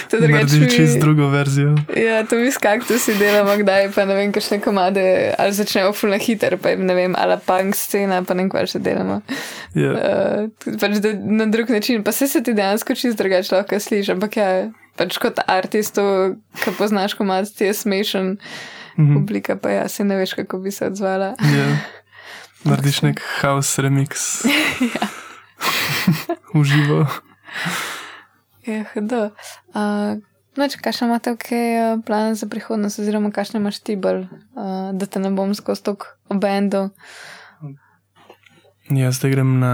To 0.08 0.20
drugače 0.20 0.56
mi- 0.56 0.70
čist 0.70 0.98
drugo 0.98 1.28
verzijo. 1.28 1.74
Ja, 1.96 2.24
to 2.24 2.36
mi 2.36 2.48
s 2.48 2.58
kaktusi 2.58 3.14
delamo, 3.14 3.56
kdaj 3.56 3.90
pa 3.92 4.04
ne 4.04 4.14
vem, 4.14 4.32
kakšne 4.32 4.58
komade, 4.58 5.04
ali 5.34 5.52
začnejo 5.52 5.92
fulno 5.92 6.18
hiter, 6.18 6.56
pa 6.56 6.70
jim 6.70 6.86
ne 6.86 6.94
vem, 6.94 7.14
ali 7.14 7.36
punk 7.40 7.76
scena, 7.76 8.22
pa 8.22 8.34
ne 8.34 8.42
vem, 8.42 8.50
kaj 8.50 8.66
še 8.68 8.78
delamo. 8.80 9.20
Ja. 9.74 9.92
Uh, 9.92 10.74
pač 10.74 10.98
da, 10.98 11.12
na 11.14 11.46
drug 11.46 11.70
način, 11.70 12.00
pa 12.00 12.12
se 12.12 12.28
se 12.28 12.42
ti 12.42 12.54
dejansko 12.54 12.94
čist 12.94 13.18
drugače 13.18 13.54
lahko 13.54 13.76
slišiš, 13.78 14.08
ampak 14.10 14.36
ja, 14.36 14.48
pač 14.96 15.18
kot 15.18 15.38
artist, 15.46 15.98
ki 16.56 16.70
poznaš 16.72 17.14
komad, 17.14 17.48
ti 17.50 17.64
je 17.64 17.74
smešen, 17.74 18.36
Mhm. 18.96 19.14
publika 19.14 19.54
pa 19.56 19.70
ja, 19.70 19.88
se 19.88 20.02
ne 20.02 20.16
veš, 20.16 20.32
kako 20.34 20.58
bi 20.58 20.70
se 20.70 20.86
odzvala. 20.86 21.34
Ja. 21.38 21.66
Narediš 22.64 23.02
nek 23.02 23.20
house 23.40 23.78
remix. 23.78 24.42
Uživo. 26.54 27.06
Je 28.68 28.84
hudo. 28.92 29.30
Uh, 29.72 30.20
Noč, 30.58 30.74
kakšne 30.82 31.06
imate 31.06 31.32
ok 31.32 31.48
uh, 31.54 32.02
plane 32.04 32.34
za 32.34 32.48
prihodnost, 32.50 32.98
oziroma 32.98 33.30
kakšne 33.32 33.60
imaš 33.62 33.78
ti 33.80 33.96
bolj, 33.96 34.26
uh, 34.58 34.90
da 34.92 35.06
te 35.06 35.22
ne 35.22 35.30
bom 35.32 35.54
skozi 35.54 35.86
tok 35.86 36.18
obendal. 36.28 36.90
Jaz 38.90 39.20
zdaj 39.20 39.32
grem 39.32 39.56
na 39.62 39.72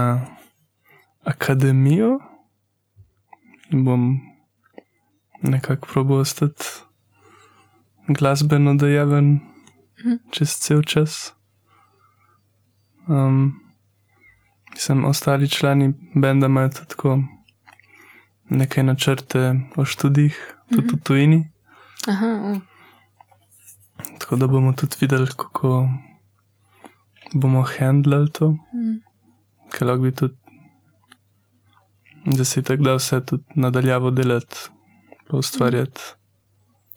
akademijo 1.27 2.19
in 3.73 3.83
bom 3.83 4.19
nekako 5.41 5.87
probal 5.91 6.23
ostati 6.23 6.63
glasbeno 8.07 8.75
dejaven 8.79 9.39
čez 10.31 10.55
cel 10.61 10.83
čas. 10.87 11.33
Um, 13.07 13.57
sem 14.75 15.05
ostali 15.05 15.49
člani 15.49 15.93
benda, 16.15 16.45
imajo 16.45 16.69
tako 16.69 17.19
nekaj 18.49 18.83
načrte 18.83 19.41
o 19.75 19.85
študijih, 19.85 20.37
tudi 20.69 20.87
v 20.87 20.99
tujini. 20.99 21.51
Aha, 22.07 22.25
uh. 22.43 22.61
Tako 24.19 24.35
da 24.35 24.47
bomo 24.47 24.73
tudi 24.73 24.95
videli, 25.01 25.27
kako 25.27 25.89
bomo 27.33 27.61
handlali 27.69 28.31
to, 28.31 28.49
Mm. 28.73 29.01
ker 29.71 29.87
lahko 29.87 30.01
bi 30.01 30.11
tudi, 30.11 30.35
da 32.27 32.45
si 32.45 32.63
tako 32.63 32.83
da 32.83 32.95
vse 32.95 33.25
tudi 33.25 33.43
nadaljavo 33.55 34.11
delati, 34.11 34.57
pa 35.27 35.37
ustvarjati. 35.37 36.01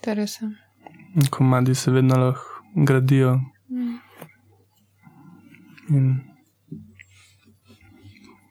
je 0.06 0.14
res. 0.14 0.40
ja. 0.40 0.48
komadi 1.30 1.74
se 1.74 1.90
vedno 1.90 2.16
lahko 2.16 2.44
gradijo. 2.76 3.40
In 5.88 6.20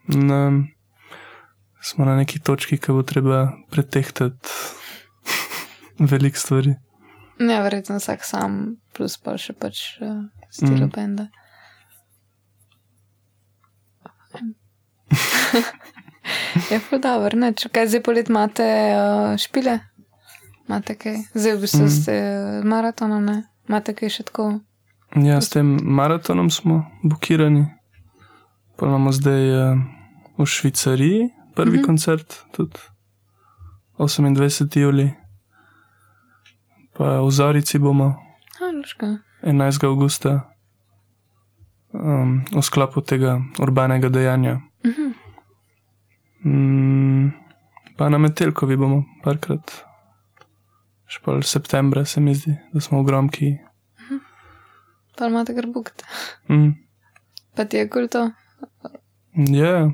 na, 0.08 0.52
smo 1.88 2.06
na 2.06 2.16
neki 2.16 2.40
točki, 2.40 2.78
ki 2.78 2.92
bo 2.92 3.04
treba 3.04 3.52
pretehtati 3.72 4.50
veliko 6.12 6.40
stvari. 6.40 6.76
Ja, 7.40 7.62
verjetno 7.62 7.98
vsak 7.98 8.26
sam, 8.26 8.76
plus 8.98 9.18
pa 9.22 9.38
še 9.38 9.54
pač 9.54 10.02
uh, 10.02 10.26
stilo 10.50 10.88
mm. 10.88 10.92
benda. 10.96 11.28
je 16.72 16.80
pa 16.90 16.98
dobro, 16.98 17.40
ne? 17.40 17.54
Če 17.56 17.70
kaj 17.72 17.88
zdaj 17.94 18.04
polet 18.04 18.30
imate 18.34 18.66
uh, 18.92 19.38
špile? 19.40 19.80
Imate 20.68 20.98
kaj? 21.00 21.22
Zdaj 21.38 21.56
v 21.56 21.64
bistvu 21.64 21.86
mm. 21.86 21.94
ste 21.94 22.14
maratonom, 22.68 23.24
ne? 23.24 23.38
Imate 23.70 23.96
kaj 23.96 24.10
še 24.18 24.28
tako? 24.28 24.60
Ja, 25.16 25.40
s 25.40 25.54
tem 25.54 25.78
maratonom 25.80 26.52
smo 26.52 26.84
blokirani. 27.06 27.64
Pa 28.76 28.90
imamo 28.90 29.14
zdaj 29.16 29.44
uh, 29.56 29.80
v 30.36 30.46
Švicariji 30.46 31.37
prvi 31.58 31.78
mm 31.78 31.84
-hmm. 31.84 31.86
koncert, 31.86 32.46
tudi 32.54 32.80
28. 33.98 34.80
juli 34.80 35.14
pa 36.98 37.22
v 37.22 37.32
Zorici 37.32 37.80
bomo. 37.80 38.16
Aloška. 38.62 39.18
11. 39.42 39.84
augusta 39.86 40.50
um, 41.94 42.42
v 42.50 42.62
sklopu 42.62 43.02
tega 43.02 43.42
urbanega 43.62 44.10
dejanja. 44.10 44.62
Uh 44.86 44.92
-huh. 44.92 45.14
mm, 46.46 47.32
pa 47.98 48.10
na 48.10 48.18
Metelkovi 48.18 48.78
bomo 48.78 49.06
parkrat, 49.24 49.86
špal 51.08 51.42
septembra 51.42 52.06
se 52.06 52.22
mi 52.22 52.36
zdi, 52.36 52.58
da 52.74 52.82
smo 52.82 53.02
v 53.02 53.06
gromki. 53.06 53.50
Uh 53.54 54.12
-huh. 54.12 54.20
Pa 55.18 55.28
imate 55.28 55.56
kar 55.56 55.66
bukt. 55.74 56.04
Mm. 56.50 56.74
Pa 57.56 57.66
ti 57.66 57.78
je 57.78 57.90
kul 57.90 58.08
to? 58.08 58.32
Ja, 59.34 59.90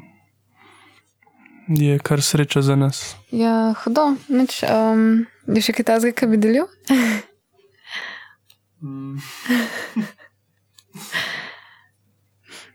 je 1.76 2.00
kar 2.00 2.22
sreča 2.22 2.62
za 2.62 2.76
nas. 2.76 3.16
Ja, 3.32 3.74
hudo, 3.84 4.16
nič. 4.30 4.64
Um... 4.68 5.26
Je 5.44 5.60
še 5.60 5.74
kaj 5.76 5.86
takega, 5.90 6.16
kar 6.16 6.30
bi 6.32 6.38
delil? 6.40 6.68
Mm. 8.84 9.20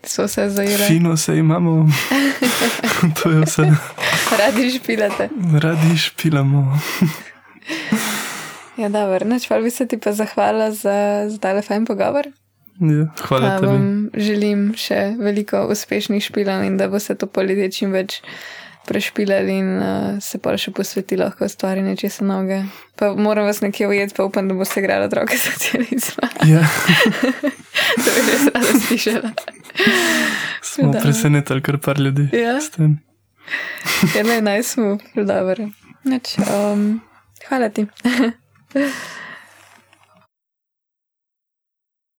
So 0.09 0.25
se 0.29 0.47
zajeli. 0.49 0.85
Fino 0.89 1.17
se 1.17 1.35
imamo, 1.37 1.85
to 3.23 3.31
je 3.31 3.41
vse. 3.45 3.63
Radi 4.39 4.71
špilate. 4.71 5.29
Radi 5.61 5.97
špilamo. 5.99 6.79
ja, 8.81 8.89
da, 8.89 9.05
vrneč, 9.11 9.49
pa 9.49 9.59
bi 9.61 9.71
se 9.71 9.87
ti 9.87 9.99
pa 10.01 10.13
zahvala 10.17 10.71
za, 10.73 11.29
za 11.29 11.39
tale 11.39 11.63
fajn 11.63 11.85
pogovor. 11.85 12.31
Ja, 12.81 13.11
hvala 13.29 13.59
tebi. 13.61 14.09
Želim 14.17 14.73
še 14.81 15.19
veliko 15.19 15.67
uspešnih 15.69 16.25
špilov 16.25 16.65
in 16.65 16.81
da 16.81 16.89
bo 16.89 17.03
se 17.03 17.15
to 17.19 17.27
poletje 17.27 17.69
čim 17.73 17.93
več 17.93 18.23
prešpilali 18.89 19.59
in 19.61 19.69
uh, 19.77 20.17
se 20.25 20.41
pa 20.43 20.57
še 20.57 20.73
posvetili 20.77 21.23
lahko 21.23 21.49
stvari 21.49 21.83
nečesa 21.85 22.25
noge. 22.25 22.63
Pa 22.99 23.13
moram 23.15 23.47
vas 23.47 23.61
nekje 23.61 23.89
ujeti, 23.89 24.15
pa 24.17 24.25
upam, 24.25 24.49
da 24.49 24.57
bo 24.57 24.65
se 24.65 24.81
igrala 24.81 25.09
droga 25.13 25.37
socializma. 25.39 26.31
Ja. 26.49 26.65
to 28.05 28.15
bi 28.17 28.25
res 28.31 28.49
rada 28.55 28.81
slišala. 28.87 29.33
Smo 30.63 30.93
presenetili 30.97 31.63
kar 31.63 31.79
par 31.85 32.01
ljudi. 32.01 32.29
Ja. 32.33 32.59
Ja, 34.15 34.41
naj 34.43 34.63
smo, 34.63 34.99
dobro. 35.15 35.71
Um, 36.05 37.01
hvala 37.49 37.69
ti. 37.69 37.87